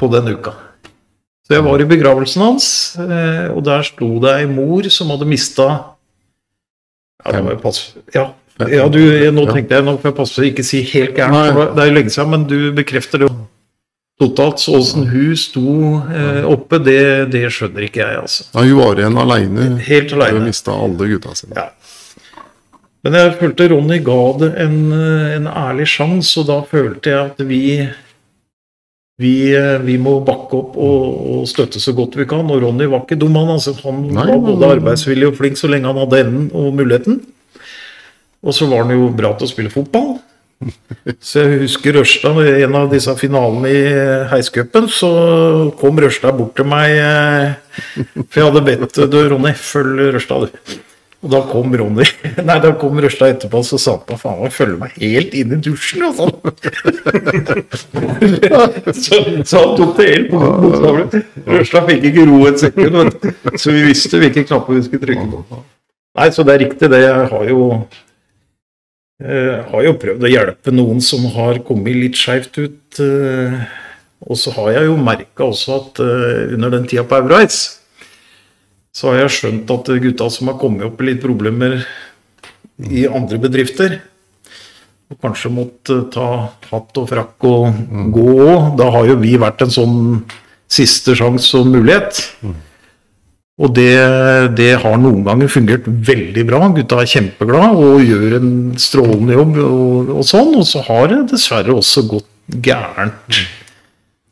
[0.00, 0.52] på den uka.
[1.52, 5.28] Så jeg var i begravelsen hans, eh, og der sto det ei mor som hadde
[5.28, 5.66] mista
[7.22, 8.24] ja, det ja,
[8.72, 8.98] ja, du,
[9.36, 11.84] nå tenkte jeg, nå får jeg passe på å ikke si helt gærent, for det
[11.84, 13.28] er jo lenge siden, men du bekrefter det
[14.22, 14.62] totalt.
[14.64, 15.76] Så åssen hun sto
[16.08, 16.98] eh, oppe, det,
[17.32, 18.48] det skjønner ikke jeg, altså.
[18.52, 19.68] Ja, hun var igjen aleine.
[19.86, 20.44] Helt Hun aleine.
[20.48, 21.58] mista alle gutta sine.
[21.58, 21.68] Ja.
[23.02, 27.32] Men jeg følte Ronny ga det en, eh, en ærlig sjanse, og da følte jeg
[27.32, 27.62] at vi
[29.20, 32.48] vi, eh, vi må bakke opp og, og støtte så godt vi kan.
[32.48, 33.54] Og Ronny var ikke dum, han.
[33.56, 37.20] Altså, han Nei, var både arbeidsvillig og flink så lenge han hadde evnen og muligheten.
[38.42, 40.16] Og så var han jo bra til å spille fotball.
[41.18, 43.80] Så jeg husker Rørstad, i en av disse finalene i
[44.30, 45.10] Heiscupen, så
[45.80, 47.56] kom Rørstad bort til meg eh,
[48.22, 50.76] For jeg hadde bedt du, Ronny, følg Rørstad, du.
[51.22, 52.02] Og da kom Ronny
[52.48, 55.32] Nei, da kom Rørstad etterpå og så sa han på faen meg følge meg helt
[55.38, 56.34] inn i dusjen og sånn.
[59.02, 59.14] så,
[59.46, 61.20] så han tok det helt bokstavelig.
[61.46, 63.12] Røsla fikk ikke ro et sekund,
[63.54, 65.56] så vi visste hvilke knapper vi skulle trykke på.
[66.18, 67.00] Nei, så det er riktig, det.
[67.06, 67.60] Jeg har jo
[69.22, 72.98] jeg har jo prøvd å hjelpe noen som har kommet litt skeivt ut.
[72.98, 73.52] eh,
[74.22, 77.60] og så har jeg jo merka også at eh, under den tida på Euroice,
[78.92, 81.80] så har jeg skjønt at gutta som har kommet opp i litt problemer
[82.82, 84.00] i andre bedrifter,
[85.12, 86.28] og kanskje måtte ta
[86.70, 87.80] hatt og frakk og
[88.14, 89.96] gå òg, da har jo vi vært en sånn
[90.72, 92.20] siste sjanse og mulighet.
[93.62, 93.92] Og det,
[94.56, 96.62] det har noen ganger fungert veldig bra.
[96.72, 100.54] Gutta er kjempeglade og gjør en strålende jobb og, og sånn.
[100.56, 102.30] Og så har det dessverre også gått
[102.64, 103.42] gærent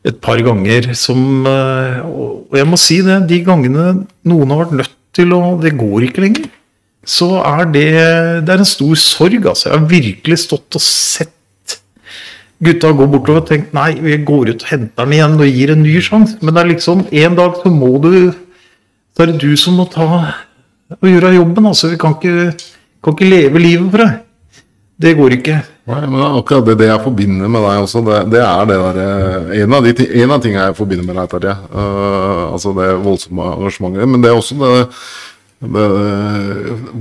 [0.07, 4.79] et par ganger som eh, Og jeg må si det, de gangene noen har vært
[4.79, 6.49] nødt til å Det går ikke lenger.
[7.05, 7.91] Så er det
[8.47, 9.69] Det er en stor sorg, altså.
[9.69, 11.37] Jeg har virkelig stått og sett
[12.61, 15.71] gutta gå bortover og tenkt nei, vi går ut og henter den igjen og gir
[15.73, 16.37] en ny sjanse.
[16.45, 18.13] Men det er liksom en dag så må du
[19.17, 20.07] Så er det du som må ta
[20.97, 21.67] og gjøre jobben.
[21.67, 22.53] Altså, vi kan ikke,
[23.05, 24.21] kan ikke leve livet for deg.
[25.01, 25.57] Det går ikke.
[25.91, 29.01] Nei, men akkurat det, det jeg forbinder med deg også, det, det er det der,
[29.05, 31.57] eh, en, av de, en av tingene jeg forbinder med deg, Terje.
[31.73, 34.13] Uh, altså det voldsomme engasjementet.
[34.13, 34.71] Men det er også det,
[35.77, 35.89] det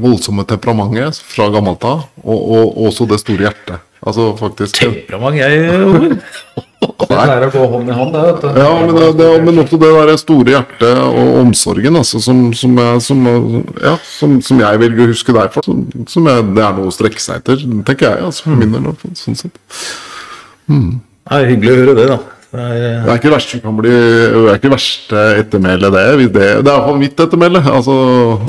[0.06, 2.08] voldsomme temperamentet fra gammelt av.
[2.24, 3.86] Og, og også det store hjertet.
[4.00, 8.22] Altså faktisk Temperament, jeg Det pleier å gå hånd i hånd, det.
[8.24, 8.60] vet du.
[8.62, 12.78] Ja, men, det, det, men også det der store hjertet og omsorgen altså, som, som,
[12.80, 13.26] jeg, som,
[13.84, 15.68] ja, som, som jeg vil huske deg for.
[15.68, 18.26] Som, som jeg, det er noe å strekke seg etter, tenker jeg.
[18.30, 18.92] Altså, for min del.
[19.20, 19.60] Sånn sett.
[20.70, 22.20] Det er hyggelig å høre det, da.
[22.50, 25.26] Det er, eh, Det er ikke det verste som kan bli Det er ikke verste
[25.38, 26.06] ettermælet, det.
[26.34, 27.62] Det, er iallfall mitt ettermæle.
[27.70, 27.98] Altså,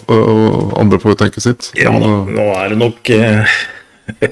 [0.07, 1.73] og, andre får jo tenke sitt.
[1.77, 3.59] Ja, Men, nå, uh, nå er det nok eh,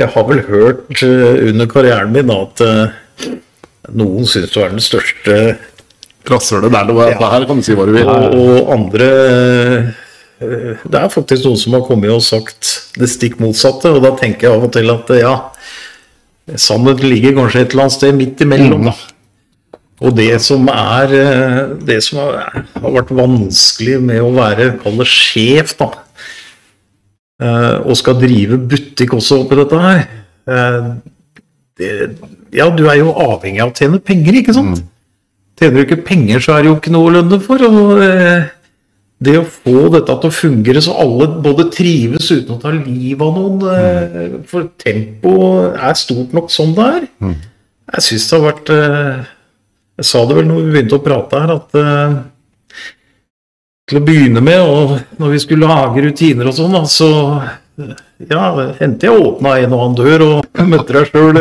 [0.00, 2.62] Jeg har vel hørt eh, under karrieren min at
[3.90, 5.36] noen syns du er den største,
[6.28, 7.10] Rasshølet der det var.
[7.10, 7.30] Ja.
[7.32, 8.06] Her kan du si hva du vil.
[8.06, 9.06] og, og andre
[10.38, 14.12] eh, Det er faktisk noen som har kommet og sagt det stikk motsatte, og da
[14.18, 15.34] tenker jeg av og til at eh, ja,
[16.58, 18.94] sannheten ligger kanskje et eller annet sted midt imellom, da.
[20.02, 25.02] Og det som er eh, Det som har har vært vanskelig med å være, kall
[25.02, 25.90] det sjef, da,
[27.82, 30.04] og skal drive butikk også oppi dette her
[31.80, 31.92] det,
[32.52, 34.82] Ja, du er jo avhengig av å tjene penger, ikke sant?
[35.60, 37.62] Tjener du ikke penger, så er det jo ikke noe å lønne for.
[37.68, 38.50] og eh,
[39.22, 43.22] det å få dette til å fungere så alle både trives uten å ta livet
[43.22, 44.36] av noen mm.
[44.50, 47.06] For tempoet er stort nok som det er.
[47.92, 49.22] Jeg syns det har vært eh,
[50.00, 52.16] Jeg sa det vel når vi begynte å prate her, at eh,
[53.90, 58.42] til å begynne med, og når vi skulle lage rutiner og sånn, så eh, ja,
[58.80, 61.40] hendte jeg åpna en og annen dør og møtte deg sjøl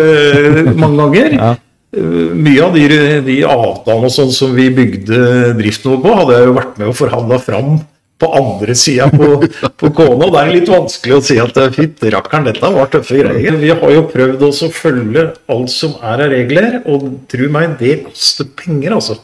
[0.79, 1.35] mange ganger.
[1.41, 1.51] Ja.
[1.91, 2.85] Eh, Mye av de,
[3.25, 5.17] de avtalene og sånn som vi bygde
[5.57, 7.73] driften vår på, hadde jeg jo vært med og forhandla fram
[8.21, 9.27] på andre sida på,
[9.81, 10.29] på kona.
[10.31, 13.57] Det er litt vanskelig å si at fytti rakkeren, dette var tøffe greier.
[13.59, 17.75] Vi har jo prøvd også å følge alt som er av regler, og tro meg,
[17.81, 19.19] det koster penger, altså.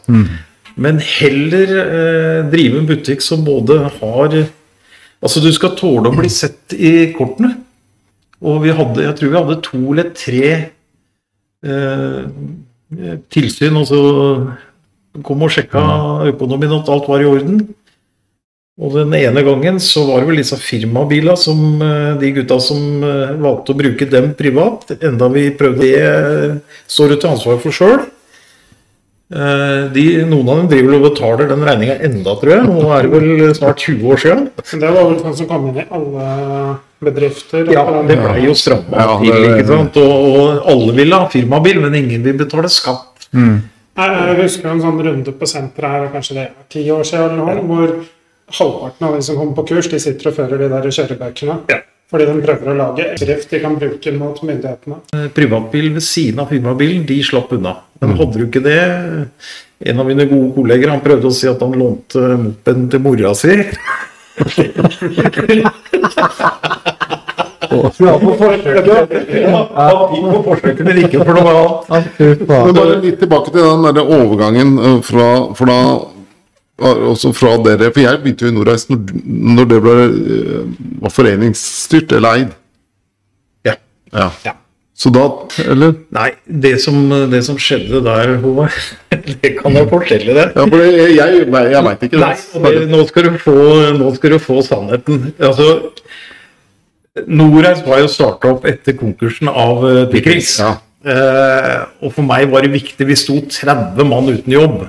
[0.78, 4.36] Men heller eh, drive en butikk som både har
[5.24, 7.56] Altså, du skal tåle å bli sett i kortene.
[8.46, 10.50] Og vi hadde, jeg tror vi hadde to eller tre
[11.66, 12.24] eh,
[13.34, 14.02] tilsyn, så
[15.26, 15.82] kom og sjekka
[16.30, 17.64] økonomien at alt var i orden.
[18.78, 23.02] Og den ene gangen så var det vel disse firmabilene som eh, de gutta som
[23.02, 27.58] eh, valgte å bruke dem privat, enda vi prøvde det, eh, står du til ansvar
[27.64, 28.06] for sjøl.
[29.28, 32.68] De, noen av dem driver og betaler den regninga enda, tror jeg.
[32.70, 34.46] Nå er det vel snart 20 år siden.
[34.56, 36.28] Det var vel sånn som kom inn i alle
[37.04, 37.68] bedrifter.
[37.76, 40.00] Ja, det blei jo stramma Ja, til, ikke sant.
[40.00, 43.28] Og, og alle ville ha firmabil, men ingen vil betale skatt.
[43.34, 43.66] Jeg
[43.98, 47.60] jeg husker en sånn runde på senteret her, kanskje det er ti år siden, eller
[47.60, 47.94] noe, hvor
[48.62, 51.60] halvparten av de som kommer på kurs, de sitter og fører de der kjørebøkene.
[51.74, 51.82] Ja.
[52.08, 55.02] Fordi de prøver å lage skrift de kan bruke mot myndighetene.
[55.14, 57.74] Eh, Privatbil ved siden av firmabilen, de slapp unna.
[58.02, 58.82] Men hadde du ikke det
[59.88, 63.34] En av mine gode kolleger han prøvde å si at han lånte mopeden til mora
[63.38, 63.54] si.
[67.68, 68.14] Ja, han
[70.14, 72.44] gikk på forsøket, men ikke for noe annet.
[72.48, 75.28] Men bare litt tilbake til den der overgangen eh, fra,
[75.58, 76.17] for da var
[76.78, 81.14] også fra dere For jeg begynte jo i Nordreis når, når det ble, eh, var
[81.14, 82.56] foreningsstyrt eller eid.
[83.66, 83.76] Ja.
[84.14, 84.30] Ja.
[84.46, 84.54] Ja.
[84.98, 85.28] Så da
[85.62, 85.94] Eller?
[86.14, 86.98] Nei, det som,
[87.30, 88.78] det som skjedde der, Håvard,
[89.44, 90.56] det kan jeg fortelle deg.
[90.58, 92.22] Ja, for jeg, jeg, jeg veit ikke.
[92.24, 92.34] Nei,
[92.66, 93.58] det, nå, skal du få,
[93.98, 95.28] nå skal du få sannheten.
[95.38, 95.70] Altså,
[97.30, 100.74] Norreis var jo starta opp etter konkursen av uh, Ja.
[101.08, 103.06] Eh, og for meg var det viktig.
[103.08, 104.80] Vi sto 30 mann uten jobb.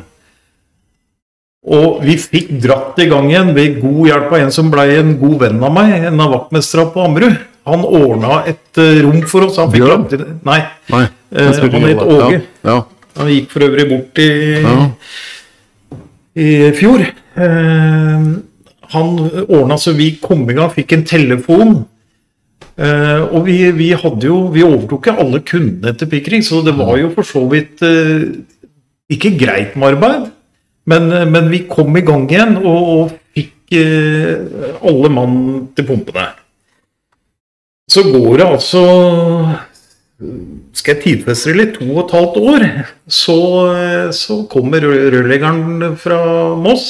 [1.66, 5.16] Og vi fikk dratt i gang igjen ved god hjelp av en som ble en
[5.18, 7.38] god venn av meg, en av vaktmesterne på Ammerud.
[7.68, 9.58] Han ordna et eh, rom for oss.
[9.60, 10.06] Han fikk Bjørn?
[10.08, 10.60] Til, Nei,
[10.94, 11.02] Nei.
[11.34, 12.38] eh, han het Åge.
[12.62, 12.78] Ja, ja.
[13.18, 14.28] Han gikk for øvrig bort i,
[14.62, 14.76] Ja.
[16.38, 16.48] i
[16.78, 17.02] fjor.
[17.02, 18.28] Eh,
[18.94, 19.08] han
[19.48, 21.78] ordna så vi kom i gang, fikk en telefon.
[22.78, 26.76] Uh, og vi, vi hadde jo Vi overtok ikke alle kundene til Pikring, så det
[26.78, 28.22] var jo for så vidt uh,
[29.10, 30.28] ikke greit med arbeid.
[30.88, 35.38] Men, eh, men vi kom i gang igjen og, og fikk eh, alle mann
[35.76, 36.30] til pumpene.
[37.88, 38.84] Så går det altså
[40.74, 42.64] skal jeg tidfeste det litt, to og et halvt år,
[43.06, 43.36] så,
[44.10, 46.18] så kommer rør- rørleggeren fra
[46.58, 46.88] Moss.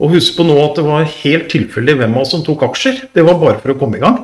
[0.00, 3.02] Og husk på nå at det var helt tilfeldig hvem av oss som tok aksjer.
[3.12, 4.20] Det var bare for å komme i gang.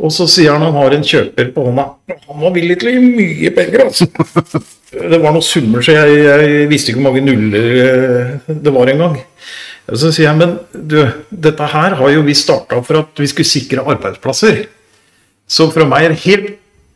[0.00, 1.84] Og så sier han han har en kjøper på hånda.
[2.32, 4.08] Han var villig til å gi mye penger, altså.
[4.94, 8.90] Det var noen summer, så jeg, jeg visste ikke hvor mange nuller eh, det var
[8.92, 9.16] engang.
[9.84, 13.48] Så sier jeg, men du, dette her har jo vi starta for at vi skulle
[13.48, 14.62] sikre arbeidsplasser.
[15.44, 16.52] Så fra meg er det helt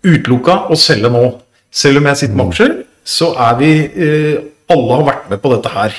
[0.07, 1.25] utelukka å selge nå.
[1.69, 4.39] Selv om jeg sitter med aksjer, så er vi eh,
[4.69, 5.95] Alle har vært med på dette her.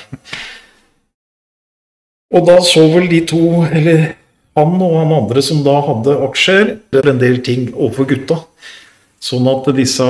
[2.38, 4.12] Og da så vel de to, eller
[4.58, 8.38] han og han andre som da hadde aksjer, en del ting overfor gutta.
[9.20, 10.06] Sånn at disse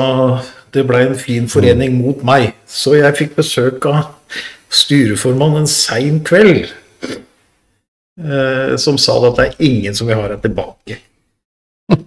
[0.73, 2.53] Det blei en fin forening mot meg.
[2.69, 4.11] Så jeg fikk besøk av
[4.69, 6.69] styreformannen en sein kveld.
[8.19, 10.99] Eh, som sa det at det er ingen som vil ha deg tilbake.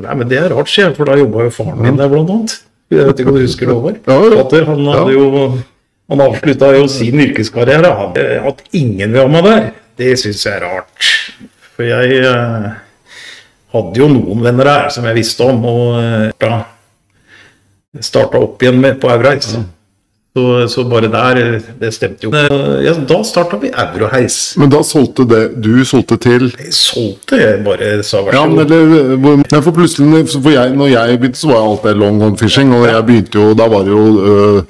[0.00, 2.30] Nei, men det er rart, sier jeg, for da jobba jo faren min der, blant
[2.32, 2.56] annet.
[2.90, 4.54] Jeg vet ikke om du husker det, Håvard?
[4.66, 5.26] Han hadde jo
[6.10, 7.90] han avslutta jo sin yrkeskarriere.
[8.18, 9.66] Eh, at ingen vil ha meg der,
[10.00, 11.10] det syns jeg er rart.
[11.76, 12.66] For jeg eh,
[13.76, 16.64] hadde jo noen venner der som jeg visste om, og eh, da
[18.00, 19.56] starta opp igjen med på Euroheis.
[20.30, 22.30] Så, så bare der, eh, det stemte jo.
[22.30, 24.54] Eh, Ja, da starta vi Euroheis.
[24.56, 28.46] Men da solgte det Du solgte til Jeg solgte, jeg bare sa vær Ja, så
[28.46, 28.70] men god.
[28.70, 32.36] eller hvor- Nei, for plutselig for jeg, Når jeg begynte, så var alt det longhorn
[32.38, 32.72] fishing.
[32.72, 34.62] Og jeg begynte jo Da var det jo øh,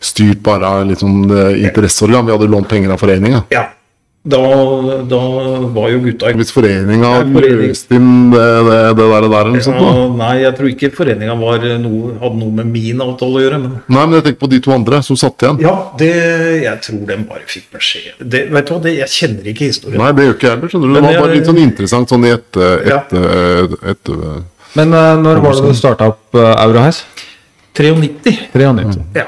[0.00, 2.26] styrt bare av litt sånn øh, interesseorgan.
[2.26, 3.42] Vi hadde lånt penger av foreninga.
[3.50, 3.64] Ja.
[4.28, 4.38] Da,
[5.08, 5.18] da
[5.72, 7.62] var jo gutta Hvis foreninga forening.
[7.70, 9.78] løste inn det, det, det der, det der eller noe sånt.
[9.80, 10.02] ja, da.
[10.18, 13.60] Nei, jeg tror ikke foreninga noe, hadde noe med min avtale å gjøre.
[13.62, 15.60] Men Nei, men jeg tenker på de to andre som satt igjen.
[15.64, 15.72] ja,
[16.02, 16.10] det,
[16.66, 18.20] jeg tror de bare fikk beskjed.
[18.20, 20.02] Det, vet du hva, det, jeg kjenner ikke historien.
[20.02, 20.72] Nei, det gjør ikke jeg heller.
[20.74, 20.94] skjønner du.
[20.98, 23.00] Det var jeg- bare litt sånn interessant sånn i et, Ja.
[23.08, 24.14] et, et
[24.76, 27.04] Men eh, når var det du starta opp uh, Euroheis?
[27.78, 28.48] 93.
[28.52, 29.02] 93.
[29.14, 29.24] Ja.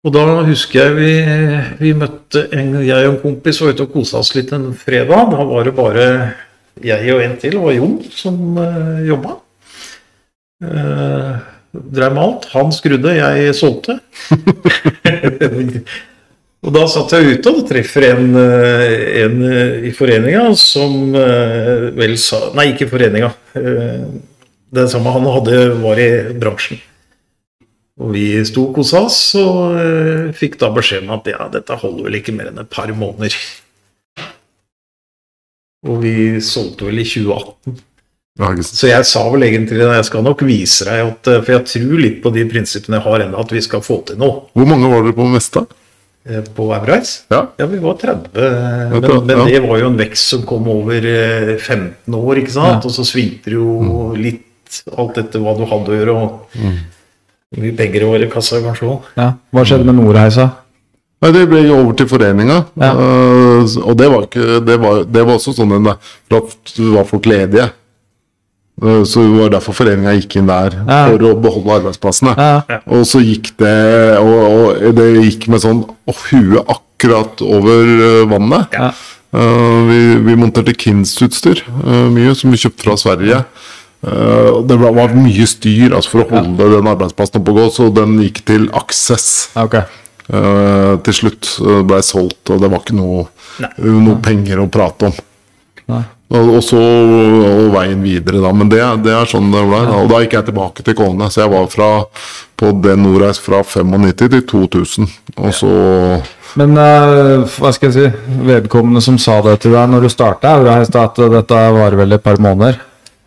[0.00, 1.14] Og da husker jeg vi,
[1.82, 5.34] vi møtte en, jeg og en kompis var ute og kosa oss litt en fredag.
[5.34, 6.06] Da var det bare
[6.80, 9.34] jeg og en til, det var Jon, som uh, jobba.
[10.64, 11.36] Uh,
[11.70, 12.46] Dreiv med alt.
[12.54, 14.00] Han skrudde, jeg solgte.
[16.64, 21.86] og da satt jeg ute og treffer en, eh, en eh, i foreninga som uh,
[21.94, 23.30] vel sa Nei, ikke foreninga.
[23.54, 24.18] Uh,
[24.74, 26.10] det samme han hadde, var i
[26.42, 26.82] bransjen.
[28.00, 31.76] Og vi sto og kosa oss, og eh, fikk da beskjed om at ja, dette
[31.82, 33.36] holder vel ikke mer enn et par måneder.
[35.88, 37.76] Og vi solgte vel i 2018.
[38.40, 38.78] ja, ikke sant.
[38.80, 41.66] Så jeg sa vel egentlig at jeg skal nok vise deg at eh, For jeg
[41.74, 44.68] tror litt på de prinsippene jeg har ennå, at vi skal få til noe Hvor
[44.68, 45.66] mange var dere på Mesta?
[46.28, 47.24] eh, på Euroice.
[47.32, 47.46] Ja.
[47.56, 49.44] Ja, vi var 30, men, ja.
[49.48, 52.76] det var jo en vekst som kom over eh, 15 år, ikke sant?
[52.76, 52.80] Ja.
[52.84, 56.80] Og så svingte det jo litt alt etter hva du hadde å gjøre, og hvor
[57.58, 59.08] mye penger i var i kassa kanskje òg.
[59.18, 59.32] Ja.
[59.50, 60.46] Hva skjedde med Nordheisa?
[61.20, 62.62] Nei, Det ble jo over til foreninga.
[62.80, 62.92] Ja.
[62.94, 65.90] Uh, og det var, ikke, det, var, det var også sånn en,
[66.30, 66.54] for
[66.94, 67.66] var folk ledige.
[68.80, 71.00] Uh, så det var derfor foreninga gikk inn der, Ja.
[71.10, 72.36] for å beholde arbeidsplassene.
[72.38, 72.80] Ja.
[72.86, 73.74] Og så gikk det
[74.22, 78.78] og, og det gikk med sånn oh, huet akkurat over eh, vannet.
[78.78, 78.92] Ja.
[79.34, 83.42] Eh, vi, vi monterte Kins-utstyr eh, mye, som vi kjøpte fra Sverige.
[84.00, 87.66] Eh, og det var, mye styr altså, for å holde den arbeidsplassen oppe og gå,
[87.74, 89.50] så den gikk til Access.
[89.54, 89.84] Okay.
[89.84, 89.98] ok.
[90.30, 93.26] Eh, til slutt ble ble solgt, og det var ikke noe,
[93.82, 95.20] noe penger å prate om.
[95.90, 96.06] Nei.
[96.30, 98.52] Og, så og veien videre, da.
[98.54, 99.80] Men det, det er sånn det ble.
[99.88, 99.96] Da.
[99.98, 101.26] Og da gikk jeg tilbake til Kåne.
[101.26, 101.88] Så jeg var fra,
[102.54, 105.08] på den Nordreis fra 95 til 2000.
[105.40, 105.72] Og så
[106.60, 110.54] Men uh, hva skal jeg si, vedkommende som sa det til deg når du starta
[110.60, 112.78] at dette varer vel et par måneder.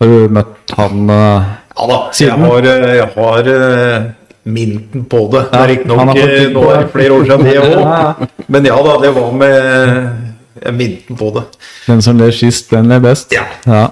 [0.02, 4.10] Har du møtt han uh, Ja da, jeg har, eh, jeg har uh,
[4.44, 5.46] minten på det.
[5.52, 6.54] Det Ja, er riktignok nå er det.
[6.54, 8.24] det flere år siden det òg.
[8.52, 11.46] Men ja da, det var med minten på det.
[11.88, 13.34] Den som ler sist, den ler best.
[13.36, 13.46] Ja.
[13.66, 13.86] ja.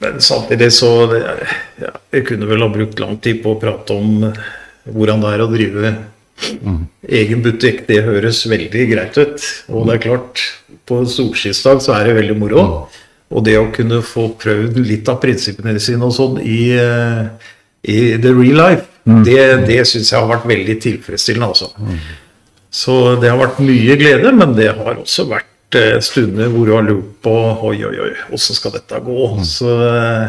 [0.00, 4.30] Men samtidig så ja, Jeg kunne vel ha brukt lang tid på å prate om
[4.90, 5.90] hvordan det er å drive
[7.20, 7.82] egen butikk.
[7.90, 9.44] Det høres veldig greit ut.
[9.68, 10.40] Og det er klart,
[10.88, 12.64] på solskinnsdag så er det veldig moro.
[13.30, 17.52] Og det å kunne få prøvd litt av prinsippene sine og sånn i, eh,
[17.86, 18.86] i the real life,
[19.26, 21.70] det, det syns jeg har vært veldig tilfredsstillende, altså.
[22.70, 26.74] Så det har vært mye glede, men det har også vært eh, stunder hvor du
[26.74, 27.34] har lurt på
[27.70, 29.30] oi, oi, oi, åssen skal dette gå?
[29.46, 30.26] Så eh,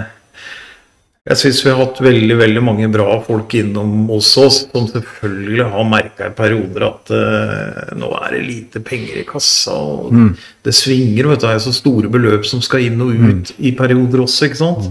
[1.22, 5.68] jeg syns vi har hatt veldig veldig mange bra folk innom hos oss, som selvfølgelig
[5.70, 9.76] har merka i perioder at uh, nå er det lite penger i kassa.
[9.78, 10.16] og
[10.66, 11.46] Det svinger, vet du.
[11.46, 14.88] Det er så store beløp som skal inn og ut i perioder også, ikke sant.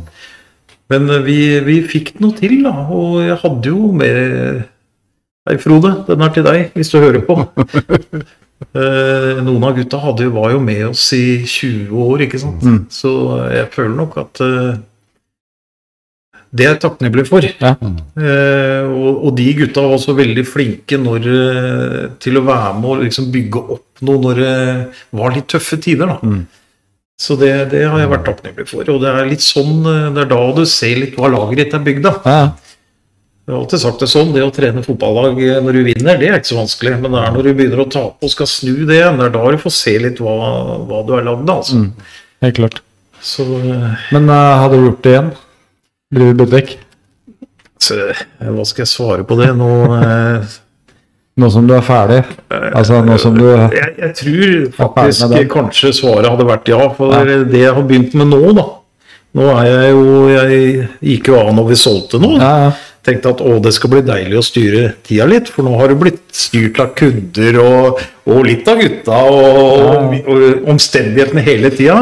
[0.92, 2.76] Men uh, vi, vi fikk noe til, da.
[2.94, 4.62] Og jeg hadde jo med
[5.48, 5.90] Hei, Frode.
[6.06, 7.34] Den er til deg, hvis du hører på.
[7.40, 12.62] uh, noen av gutta hadde, var jo med oss i 20 år, ikke sant.
[12.94, 13.10] Så
[13.50, 14.44] jeg føler nok at
[16.50, 17.44] det er jeg takknemlig for.
[17.46, 17.74] Ja.
[17.78, 22.88] Eh, og, og de gutta var også veldig flinke når, eh, til å være med
[22.90, 24.56] og liksom bygge opp noe når det
[25.20, 26.10] var litt tøffe tider.
[26.10, 26.34] da.
[27.20, 28.88] Så det, det har jeg vært takknemlig for.
[28.88, 31.76] Og det er litt sånn, eh, det er da du ser litt hva laget ditt
[31.76, 32.26] er bygd av.
[32.26, 32.42] Ja.
[33.50, 36.30] Jeg har alltid sagt det sånn, det å trene fotballag eh, når du vinner, det
[36.30, 36.96] er ikke så vanskelig.
[37.02, 39.36] Men det er når du begynner å tape og skal snu det igjen, det er
[39.36, 40.34] da du får se litt hva,
[40.88, 41.60] hva du er lagd av.
[41.60, 41.84] Altså.
[42.46, 42.82] Helt klart.
[43.20, 45.32] Så Men uh, hadde du gjort det igjen?
[46.10, 46.76] Drive du Så, vekk?
[48.42, 49.70] hva skal jeg svare på det nå?
[50.00, 50.58] eh,
[51.40, 52.18] Nå som du er ferdig.
[52.76, 57.62] Altså nå som du Jeg, jeg tror faktisk kanskje svaret hadde vært ja, for det
[57.62, 58.66] jeg har begynt med nå, da.
[59.38, 60.04] Nå er jeg jo
[60.34, 62.34] Jeg gikk jo av når vi solgte nå.
[62.42, 62.70] Ja, ja.
[63.06, 65.96] Tenkte at å, det skal bli deilig å styre tida litt, for nå har det
[66.02, 71.96] blitt styrt av kunder og, og litt av gutta og, og omstendighetene hele tida.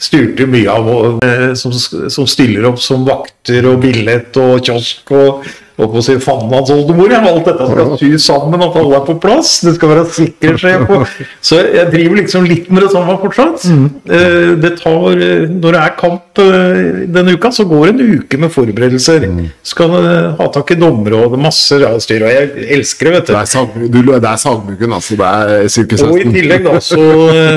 [0.00, 5.44] Styrte mye av eh, som, som stiller opp som vakter og billett og kiosk og
[5.80, 7.12] og på å si faen hans oldemor.
[7.20, 9.52] Alt dette skal sy sammen, at alle er på plass.
[9.64, 11.14] Det skal være sikre sjef.
[11.44, 13.64] Så jeg driver liksom litt med det samme fortsatt.
[13.70, 18.38] Eh, Det tar, eh, når det er kamp eh, denne uka, så går en uke
[18.42, 19.26] med forberedelser.
[19.66, 22.26] Skal eh, ha tak i dommere og det masse styr.
[22.28, 23.32] Og jeg elsker det, vet du.
[23.32, 25.16] Det er, sag, du, det er sagmuggen, altså.
[25.20, 27.02] Det er sirkus Og i tillegg da, så,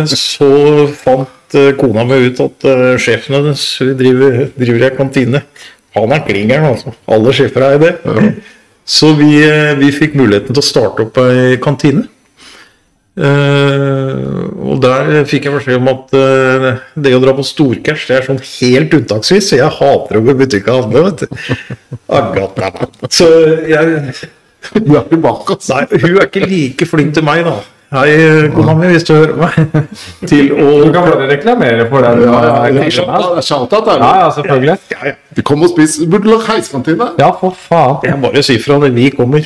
[0.10, 0.50] så
[1.04, 1.30] fant
[1.78, 2.66] kona mi ut at
[3.04, 3.64] sjefen hennes
[4.00, 5.44] driver, driver i kantine.
[5.98, 6.94] Han er klingeren, altså.
[7.12, 7.94] Alle sjefer er det.
[8.84, 12.08] Så vi, eh, vi fikk muligheten til å starte opp ei kantine.
[13.14, 16.64] Uh, og der fikk jeg beskjed om at uh,
[16.98, 19.52] det å dra på storcash det er sånn helt unntaksvis.
[19.52, 21.36] Så jeg hater å gå i butikk og handle, vet du.
[23.14, 23.30] Så
[23.70, 24.16] jeg
[24.64, 25.76] Hun er tilbake, altså.
[25.76, 27.58] Nei, hun er ikke like flink til meg, da.
[27.94, 28.14] Hei,
[28.56, 29.84] kona mi, hvis du hører meg.
[30.30, 32.24] Til å Du kan bare reklamere for den.
[32.26, 34.08] Ja, ja, ja, shout-out, ja, det.
[34.24, 34.78] ja, selvfølgelig.
[34.96, 35.14] ja, ja.
[35.38, 36.00] Vi kom og spis.
[36.10, 37.12] Burde lagt heiskantine.
[37.22, 38.00] Ja, for faen.
[38.08, 39.46] Jeg bare sier fra når vi kommer.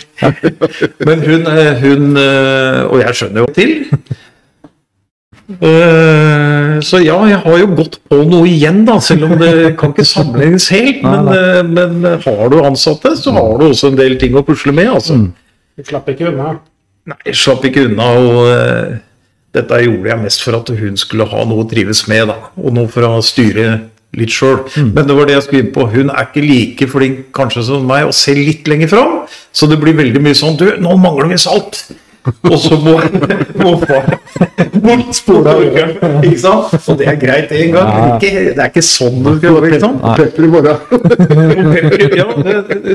[1.10, 3.76] Men hun, eh, hun eh, Og jeg skjønner jo til.
[5.60, 9.92] Eh, Så ja, jeg har jo gått på noe igjen, da, selv om det kan
[9.92, 11.04] ikke sammenlignes helt.
[11.04, 14.92] Men, men har du ansatte, så har du også en del ting å pusle med.
[14.94, 15.20] altså.
[15.78, 16.56] Du slapp ikke unna.
[17.08, 18.08] Nei, jeg slapp ikke unna.
[18.20, 18.96] og eh,
[19.56, 22.74] Dette gjorde jeg mest for at hun skulle ha noe å trives med, da, og
[22.76, 23.68] noe for å styre
[24.18, 24.60] litt sjøl.
[24.96, 25.88] Men det var det jeg skulle inn på.
[25.92, 29.16] Hun er ikke like flink kanskje som meg å se litt lenger fram,
[29.56, 31.86] så det blir veldig mye sånn Du, nå mangler vi salt!
[32.52, 32.94] Og så må,
[33.62, 34.08] må far
[34.84, 36.24] bort spole av burgeren.
[36.28, 36.74] Ikke sant?
[36.88, 37.92] Og det er greit én gang.
[37.94, 39.72] men Ikke, det er ikke sånn det skal gjøre.
[39.74, 40.00] Liksom.
[40.20, 40.78] Pepper i morgen.
[42.18, 42.26] Ja,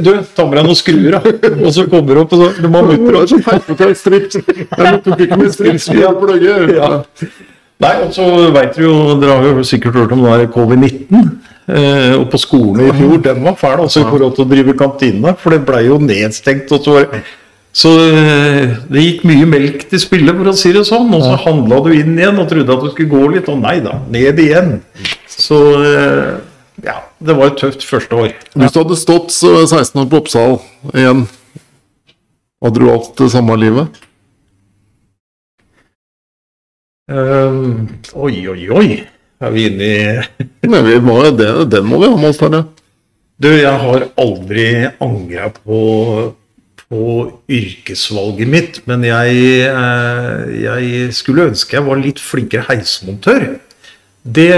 [0.02, 1.52] du, ta med deg noen skruer, da.
[1.62, 4.00] Og så kommer du opp, og så Du må ha mutter Det er så feilfortalt
[4.00, 4.38] strips.
[4.42, 5.88] Jeg tok ikke med strips.
[5.92, 6.68] Vi har.
[6.72, 6.90] Ja.
[7.82, 11.24] Nei, og så vet du jo, dere har jo sikkert hørt om det der covid-19.
[11.72, 14.74] Eh, og på skolen i fjor, den var fæl altså, i forhold til å drive
[14.78, 15.34] kantine.
[15.38, 16.70] For det blei jo nedstengt.
[16.74, 17.22] og Så, var det-
[17.72, 21.08] så eh, det gikk mye melk til spille, for å si det sånn.
[21.16, 23.78] Og så handla du inn igjen og trodde at du skulle gå litt, og nei
[23.84, 24.74] da, ned igjen.
[25.32, 26.34] Så eh,
[26.84, 28.34] ja, det var et tøft første år.
[28.52, 30.58] Hvis du hadde stått 16 år på Oppsal
[30.92, 31.24] igjen,
[32.62, 34.02] hadde du valgt det samme livet?
[37.12, 38.86] Um, oi, oi, oi.
[39.42, 39.96] Er vi inne i
[40.70, 42.62] Nei, vi må, det, den må vi ha med oss, Terje.
[43.42, 44.66] Du, jeg har aldri
[45.02, 45.78] angra på,
[46.92, 47.04] på
[47.48, 53.54] yrkesvalget mitt, men jeg, eh, jeg skulle ønske jeg var litt flinkere heismontør.
[54.22, 54.52] Det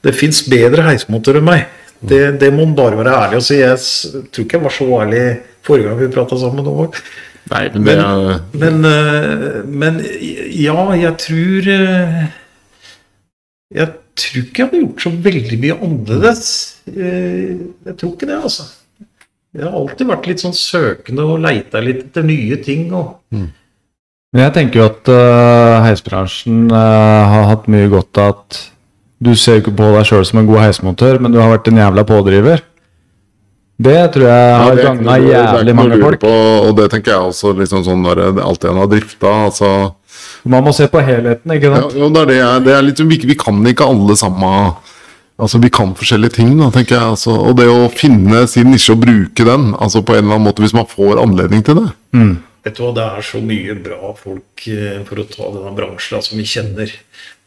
[0.00, 1.64] Det fins bedre heismontører enn meg.
[2.00, 3.58] Det, det må man bare være ærlig og si.
[3.60, 3.76] Jeg
[4.32, 5.24] tror ikke jeg var så ærlig
[5.66, 6.64] forrige gang vi prata sammen.
[6.64, 6.86] Nå.
[7.50, 10.00] Nei, men det er Men, eh, men
[10.56, 12.22] ja, jeg tror eh,
[13.74, 16.48] Jeg tror ikke jeg hadde gjort så veldig mye annerledes.
[16.86, 18.68] Jeg tror ikke det, altså.
[19.50, 22.90] Jeg har alltid vært litt sånn søkende og leita litt etter nye ting.
[22.94, 28.60] Og Men jeg tenker jo at uh, heisbransjen uh, har hatt mye godt av at
[29.20, 31.80] du ser ikke på deg sjøl som en god heismontør, men du har vært en
[31.82, 32.62] jævla pådriver.
[33.80, 36.20] Det tror jeg har er gagna jævlig mange folk.
[36.22, 36.32] På,
[36.68, 39.32] og det tenker jeg også, liksom sånn der, alt igjen har drifta.
[39.48, 39.70] Altså,
[40.44, 41.96] Man må se på helheten, ikke ja, sant?
[41.96, 44.52] jo, det er det det er litt, vi, vi kan ikke alle samme
[45.40, 47.08] Altså, Vi kan forskjellige ting, da, tenker jeg.
[47.16, 50.48] Altså, og det å finne sin nisje og bruke den, altså på en eller annen
[50.50, 51.88] måte, hvis man får anledning til det.
[52.64, 56.18] vet du hva, det er så mye bra folk eh, for å ta denne bransjen
[56.18, 56.92] da, som vi kjenner.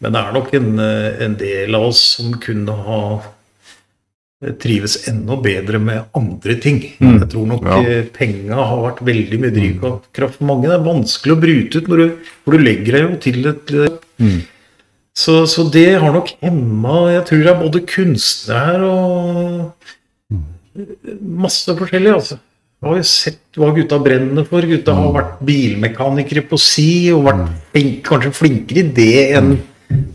[0.02, 3.02] Men det er nok en, eh, en del av oss som kunne ha
[4.44, 6.82] eh, trives enda bedre med andre ting.
[7.00, 8.02] Jeg tror nok Ja.
[8.18, 10.66] penga har vært veldig mye drivkraft for mange.
[10.68, 13.72] Det er vanskelig å bryte ut når du, for du legger deg jo til et
[13.86, 14.41] eh,
[15.14, 19.91] så, så det har nok hemma Jeg tror det er både kunstnere og
[21.22, 22.39] masse forskjellig, altså.
[22.84, 24.66] Jeg har jo sett hva gutta brenner for.
[24.68, 29.53] Gutta har vært bilmekanikere på si og vært flink, kanskje flinkere i det enn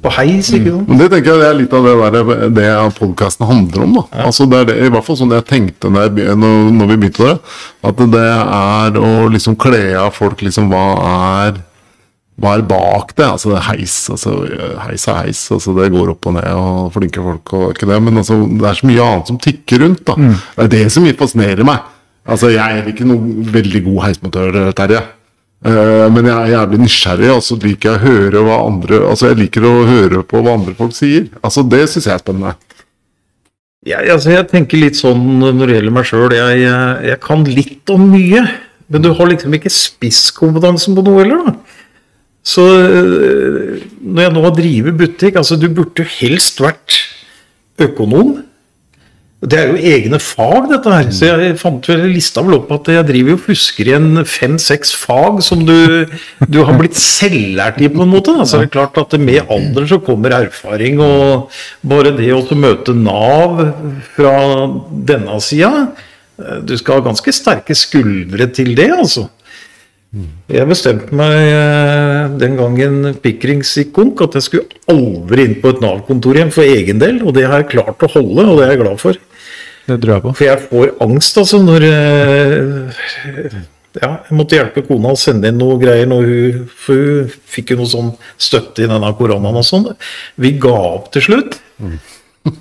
[0.03, 0.51] på heis.
[0.53, 0.91] ikke sant?
[0.91, 0.99] Mm.
[1.01, 2.67] det tenker jeg det er litt av det der, det
[2.99, 3.97] podkasten handler om.
[4.01, 4.05] da.
[4.27, 6.99] Altså det er det, I hvert fall sånn jeg tenkte når, jeg, når, når vi
[7.05, 7.37] begynte det.
[7.89, 10.85] At det er å liksom kle av folk liksom hva
[11.33, 11.63] er
[12.39, 13.27] hva er bak det?
[13.27, 14.33] Altså, det er heis, altså,
[14.85, 15.41] heis er heis.
[15.55, 17.99] Altså, det går opp og ned, og flinke folk og ikke det.
[18.07, 20.05] Men altså, det er så mye annet som tikker rundt.
[20.07, 20.15] da.
[20.55, 21.87] Det er det som fascinerer meg.
[22.29, 25.03] Altså, Jeg er ikke noen veldig god heismotør, Terje.
[25.59, 29.33] Uh, men jeg er jævlig nysgjerrig, og så liker jeg å høre hva andre Altså,
[29.33, 31.27] jeg liker å høre på hva andre folk sier.
[31.43, 32.55] Altså, Det syns jeg er spennende.
[33.87, 36.31] Ja, altså, jeg tenker litt sånn når det gjelder meg sjøl.
[36.37, 38.45] Jeg, jeg, jeg kan litt om mye.
[38.89, 41.79] Men du har liksom ikke spisskompetansen på noe heller, da.
[42.49, 47.03] Så øh, når jeg nå driver butikk Altså, du burde jo helst vært
[47.79, 48.39] økonom.
[49.39, 51.11] Det er jo egne fag, dette her.
[51.15, 55.39] Så jeg fant vel lista vel opp at jeg driver og fusker igjen fem-seks fag
[55.47, 56.09] som du,
[56.51, 58.35] du har blitt selvlært i, på en måte.
[58.43, 61.55] Så det er klart at med alderen så kommer erfaring, og
[61.87, 63.63] bare det å møte Nav
[64.17, 64.35] fra
[65.07, 69.29] denne sida eh, Du skal ha ganske sterke skuldre til det, altså.
[70.49, 75.75] Jeg bestemte meg eh, den gangen Pikrings gikk konk, at jeg skulle aldri inn på
[75.75, 77.21] et Nav-kontor igjen for egen del.
[77.27, 79.19] Og det har jeg klart å holde, og det er jeg glad for.
[79.89, 80.33] Det tror jeg på.
[80.39, 83.59] For jeg får angst, altså, når eh,
[83.99, 87.75] Ja, jeg måtte hjelpe kona å sende inn noe greier, når hun, for hun fikk
[87.75, 89.91] jo noe sånn støtte i denne koronaen og sånn.
[90.41, 91.61] Vi ga opp til slutt.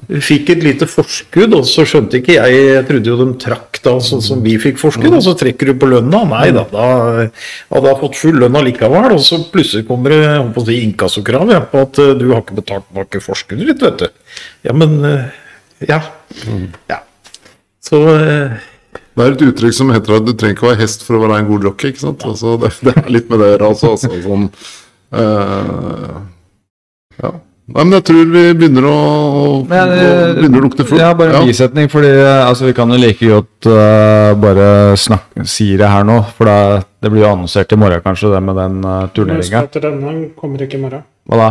[0.08, 3.80] Vi fikk et lite forskudd, og så skjønte ikke jeg Jeg trodde jo de trakk
[3.84, 6.24] da sånn som vi fikk forskudd, og så trekker du på lønna.
[6.32, 9.12] Nei da, da hadde jeg fått full lønn allikevel.
[9.16, 10.22] Og så plutselig kommer det
[10.56, 13.84] på å si, inkassokrav ja, på at eh, du har ikke betalt tilbake forskuddet ditt,
[13.86, 14.40] vet du.
[14.68, 15.44] Ja, men eh,
[15.88, 16.02] Ja.
[16.90, 17.02] ja.
[17.84, 18.58] Så eh,
[19.18, 21.22] Det er et uttrykk som heter at du trenger ikke å være hest for å
[21.24, 21.94] være en god jockey.
[21.94, 22.26] ikke sant?
[22.28, 23.94] Altså, det, det er litt med det å gjøre, altså.
[23.96, 24.48] altså sånn,
[25.18, 26.18] uh,
[27.22, 27.32] ja.
[27.68, 28.98] Nei, men jeg tror vi begynner å,
[29.68, 31.02] Men, å eh, begynner å lukte fugl.
[31.02, 35.44] Ja, bare en bisetning, fordi eh, altså, vi kan jo like godt uh, bare snakke,
[35.52, 36.16] si det her nå.
[36.38, 39.66] For da, det blir jo annonsert i morgen, kanskje, det med den uh, Husk turneringa.
[39.68, 41.04] at denne kommer ikke i morgen.
[41.28, 41.50] Hva da?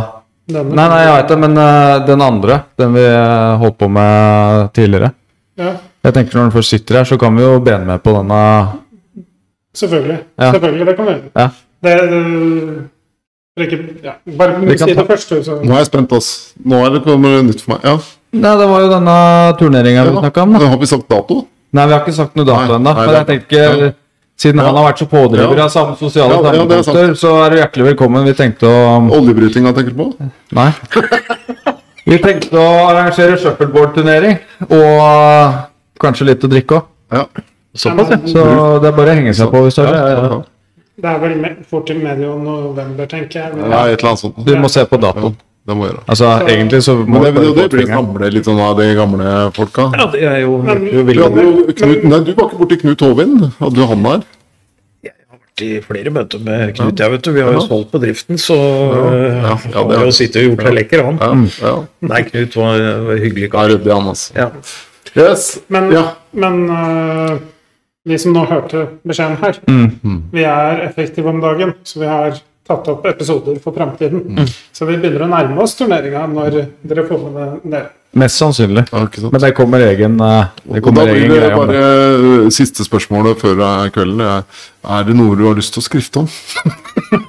[0.57, 3.05] Denne Nei, nei, jeg vet det, men uh, den andre, den vi
[3.61, 5.09] holdt på med tidligere
[5.59, 5.73] Ja,
[6.07, 8.41] Jeg tenker Når den først sitter her, så kan vi jo brenne med på denne
[9.77, 10.19] selvfølgelig.
[10.39, 10.51] Ja.
[10.55, 11.17] Selvfølgelig, det kan vi.
[11.35, 11.49] Ja.
[11.83, 12.87] Det, det,
[13.57, 14.13] det ikke, ja.
[14.37, 15.43] Bare si det først, du.
[15.43, 15.59] Så.
[15.63, 16.31] Nå er jeg spent, ass.
[16.63, 17.85] Nå er det kommer det nytt for meg.
[17.87, 17.97] Ja,
[18.37, 19.13] Nei, det var jo denne
[19.59, 20.21] turneringa vi ja.
[20.25, 20.57] snakka om.
[20.59, 21.45] da Har vi sagt dato?
[21.73, 22.93] Nei, vi har ikke sagt noe dato Nei, ennå.
[22.99, 23.89] Men jeg tenker ja.
[24.37, 25.65] siden han har vært så pådriver Ja.
[25.65, 28.27] av samme sosiale er sammenkomster, så er du hjertelig velkommen.
[28.27, 30.29] Vi tenkte å Oljebrytinga tenker du på?
[30.59, 30.69] Nei.
[32.07, 34.37] Vi tenkte å arrangere shuffleboard-turnering,
[34.69, 35.57] og
[35.99, 36.85] kanskje litt å drikke òg.
[37.11, 37.25] Ja.
[37.75, 38.19] såpass, ja.
[38.27, 38.43] Så
[38.83, 40.37] det er bare å henge seg på hvis du har ja, det.
[40.97, 41.01] Ja.
[41.01, 43.57] Det er vel me fort i medio november, tenker jeg.
[43.57, 44.39] Ja, et eller annet sånt.
[44.45, 45.35] Du må se på Ja, datoen.
[45.67, 46.01] det må gjøre.
[46.09, 48.87] Altså, egentlig så må Men det, du det, det blir samle litt sånn av de
[48.95, 49.91] gamle folka.
[49.97, 52.77] ja, det er jo, Men- jo Du, hadde jo Knut, nei, du var ikke borti
[52.81, 53.51] Knut Håvind?
[53.59, 54.23] Hadde du han der?
[55.03, 57.31] Jeg har vært i flere møter med Knut, jeg vet du.
[57.31, 57.67] Vi har jo Ja.
[57.67, 61.03] solgt bedriften, så Ja, ja, ja, han det har jo sittet og gjort seg lekker,
[61.05, 61.17] han.
[61.21, 61.67] Ja.
[61.67, 61.83] ja.
[62.01, 63.69] Nei, Knut var, var hyggelig kar.
[63.69, 64.33] ryddig han, altså.
[64.35, 64.49] Ja.
[65.15, 65.59] Yes.
[65.69, 66.03] men, Ja.
[66.33, 67.39] men øh,
[68.07, 70.21] vi som nå hørte beskjeden her, Mm.
[70.31, 74.23] vi er effektive om dagen, så vi har tatt opp episoder for framtiden.
[74.37, 74.49] Mm.
[74.75, 77.89] Så vi begynner å nærme oss turneringa når dere får med det dere.
[78.17, 78.85] Mest sannsynlig.
[78.91, 79.31] Ja, ikke sant?
[79.35, 82.45] Men det kommer egen, eh, det Og da blir det greie om bare det.
[82.47, 84.21] uh, siste spørsmålet før uh, kvelden.
[84.23, 84.43] Er,
[84.97, 86.27] er det noe du har lyst til å skrifte om?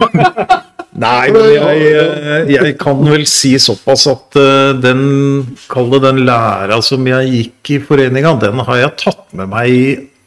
[0.98, 5.02] Nei, men jeg, eh, jeg kan vel si såpass at eh, den,
[5.70, 9.70] kall det den læra som jeg gikk i foreninga, den har jeg tatt med meg
[9.70, 9.84] i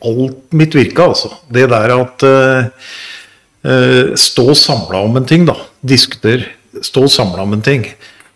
[0.07, 1.31] alt mitt virke, altså.
[1.51, 2.95] Det der at uh,
[4.17, 5.53] Stå samla om en ting, da.
[5.85, 6.47] Diskuter.
[6.81, 7.85] Stå samla om en ting.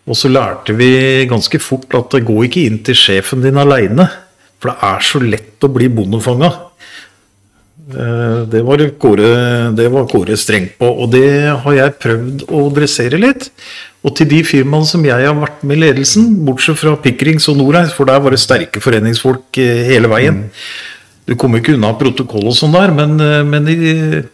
[0.06, 4.06] Og så lærte vi ganske fort at det går ikke inn til sjefen din aleine.
[4.62, 6.52] For det er så lett å bli bondefanga.
[7.86, 12.64] Eh, Det var, Kåre, det var Kåre streng på, og det har jeg prøvd å
[12.74, 13.50] dressere litt.
[14.06, 17.58] Og til de firmaene som jeg har vært med i ledelsen, bortsett fra Pikrings og
[17.58, 20.44] Norheis, for der var det sterke foreningsfolk hele veien.
[21.26, 24.26] Du kommer ikke unna protokoll og sånn der, men, eh, men i eh,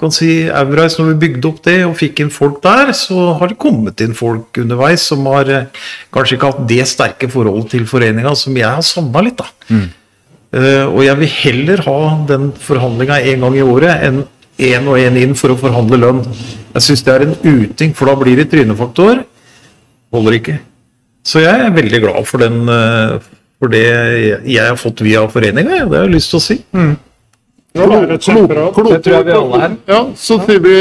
[0.00, 3.52] kan si Aurais, når vi bygde opp det og fikk inn folk der, så har
[3.52, 5.84] det kommet inn folk underveis som har eh,
[6.14, 9.38] kanskje ikke hatt det sterke forholdet til foreninga som jeg har savna litt.
[9.38, 9.78] da.
[10.54, 14.24] Eh, og jeg vil heller ha den forhandlinga en gang i året enn
[14.62, 16.20] én og én inn for å forhandle lønn.
[16.76, 19.24] Jeg syns det er en uting, for da blir det trynefaktor.
[20.14, 20.58] Holder ikke.
[21.26, 23.18] Så jeg er veldig glad for, den, eh,
[23.64, 23.84] for det
[24.44, 25.80] jeg har fått via foreninga.
[25.82, 26.58] Ja, det har jeg lyst til å si.
[27.74, 28.68] Det et kjemperåd.
[28.76, 29.70] Kloke- Det tror jeg vi alle.
[29.90, 30.74] Ja, så sier vi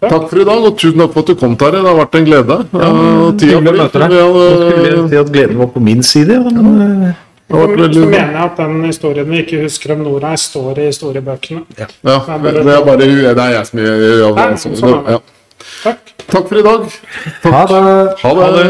[0.00, 1.82] takk for i dag, og tusen takk for at du kom, Terje.
[1.82, 2.56] Det har vært en glede.
[2.72, 2.92] Ja,
[3.36, 4.14] tida hyggelig å møte deg.
[4.14, 7.18] Skulle si at gleden var på min side, ja, men eh,
[7.50, 11.64] Det Så mener jeg at den historien vi ikke husker om Nora, står i historiebøkene.
[11.76, 14.58] Ja, det er bare det er jeg som gjør det.
[14.62, 15.10] sånn er.
[15.10, 15.18] Ja.
[15.82, 15.98] Takk.
[16.30, 16.84] Takk for i dag.
[17.42, 17.80] Ha det.
[18.22, 18.64] Ha det.